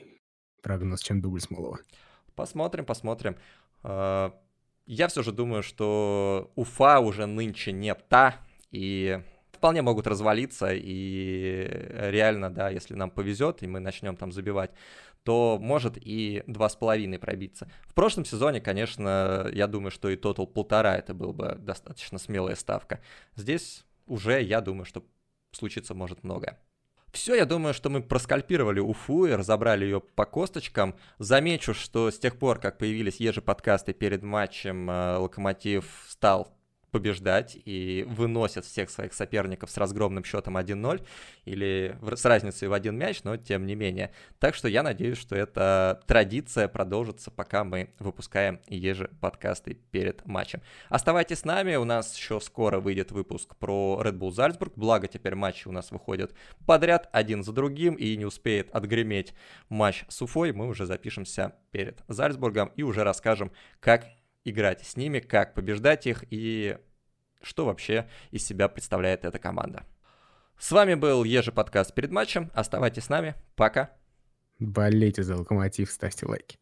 прогноз, 0.62 1.02
чем 1.02 1.20
дубль 1.20 1.40
Смолова. 1.40 1.78
Посмотрим, 2.34 2.84
посмотрим. 2.84 3.36
А, 3.82 4.34
я 4.86 5.08
все 5.08 5.22
же 5.22 5.32
думаю, 5.32 5.62
что 5.62 6.52
Уфа 6.56 7.00
уже 7.00 7.26
нынче 7.26 7.72
не 7.72 7.94
та, 7.94 8.36
и 8.70 9.22
вполне 9.56 9.82
могут 9.82 10.06
развалиться, 10.06 10.68
и 10.72 11.66
реально, 11.92 12.50
да, 12.50 12.70
если 12.70 12.94
нам 12.94 13.10
повезет, 13.10 13.62
и 13.62 13.66
мы 13.66 13.80
начнем 13.80 14.16
там 14.16 14.32
забивать, 14.32 14.70
то 15.24 15.58
может 15.60 15.98
и 16.00 16.44
два 16.46 16.68
с 16.68 16.76
половиной 16.76 17.18
пробиться. 17.18 17.68
В 17.88 17.94
прошлом 17.94 18.24
сезоне, 18.24 18.60
конечно, 18.60 19.48
я 19.52 19.66
думаю, 19.66 19.90
что 19.90 20.08
и 20.08 20.16
тотал 20.16 20.46
полтора 20.46 20.96
это 20.96 21.14
был 21.14 21.32
бы 21.32 21.56
достаточно 21.58 22.18
смелая 22.18 22.54
ставка. 22.54 23.00
Здесь 23.34 23.84
уже, 24.06 24.40
я 24.40 24.60
думаю, 24.60 24.84
что 24.84 25.04
случиться 25.50 25.94
может 25.94 26.22
многое. 26.22 26.60
Все, 27.12 27.34
я 27.34 27.46
думаю, 27.46 27.72
что 27.72 27.88
мы 27.88 28.02
проскальпировали 28.02 28.78
Уфу 28.78 29.26
и 29.26 29.32
разобрали 29.32 29.84
ее 29.84 30.00
по 30.00 30.26
косточкам. 30.26 30.94
Замечу, 31.18 31.72
что 31.72 32.10
с 32.10 32.18
тех 32.18 32.38
пор, 32.38 32.60
как 32.60 32.78
появились 32.78 33.16
ежеподкасты 33.16 33.94
перед 33.94 34.22
матчем, 34.22 34.90
э, 34.90 35.16
Локомотив 35.16 36.04
стал 36.08 36.55
побеждать 36.96 37.58
и 37.66 38.06
выносят 38.08 38.64
всех 38.64 38.88
своих 38.88 39.12
соперников 39.12 39.70
с 39.70 39.76
разгромным 39.76 40.24
счетом 40.24 40.56
1-0 40.56 41.06
или 41.44 41.94
с 42.14 42.24
разницей 42.24 42.68
в 42.68 42.72
один 42.72 42.96
мяч, 42.96 43.22
но 43.22 43.36
тем 43.36 43.66
не 43.66 43.74
менее. 43.74 44.12
Так 44.38 44.54
что 44.54 44.66
я 44.66 44.82
надеюсь, 44.82 45.18
что 45.18 45.36
эта 45.36 46.00
традиция 46.06 46.68
продолжится, 46.68 47.30
пока 47.30 47.64
мы 47.64 47.90
выпускаем 47.98 48.60
еже 48.66 49.10
подкасты 49.20 49.74
перед 49.74 50.24
матчем. 50.24 50.62
Оставайтесь 50.88 51.40
с 51.40 51.44
нами, 51.44 51.74
у 51.74 51.84
нас 51.84 52.16
еще 52.16 52.40
скоро 52.40 52.80
выйдет 52.80 53.12
выпуск 53.12 53.56
про 53.56 54.00
Red 54.02 54.14
Bull 54.14 54.30
Зальцбург, 54.30 54.72
благо 54.74 55.06
теперь 55.06 55.34
матчи 55.34 55.68
у 55.68 55.72
нас 55.72 55.90
выходят 55.90 56.32
подряд 56.64 57.10
один 57.12 57.44
за 57.44 57.52
другим 57.52 57.92
и 57.96 58.16
не 58.16 58.24
успеет 58.24 58.70
отгреметь 58.70 59.34
матч 59.68 60.06
с 60.08 60.22
Уфой, 60.22 60.52
мы 60.52 60.66
уже 60.66 60.86
запишемся 60.86 61.56
перед 61.72 62.00
Зальцбургом 62.08 62.72
и 62.74 62.82
уже 62.82 63.04
расскажем, 63.04 63.52
как 63.80 64.06
играть 64.46 64.86
с 64.86 64.96
ними, 64.96 65.18
как 65.18 65.54
побеждать 65.54 66.06
их 66.06 66.24
и 66.30 66.78
что 67.42 67.64
вообще 67.64 68.08
из 68.30 68.44
себя 68.46 68.68
представляет 68.68 69.24
эта 69.24 69.38
команда. 69.38 69.84
С 70.58 70.72
вами 70.72 70.94
был 70.94 71.24
Ежи 71.24 71.52
подкаст 71.52 71.94
перед 71.94 72.10
матчем. 72.10 72.50
Оставайтесь 72.54 73.04
с 73.04 73.08
нами. 73.08 73.34
Пока. 73.56 73.90
Болейте 74.58 75.22
за 75.22 75.36
локомотив, 75.36 75.90
ставьте 75.90 76.26
лайки. 76.26 76.58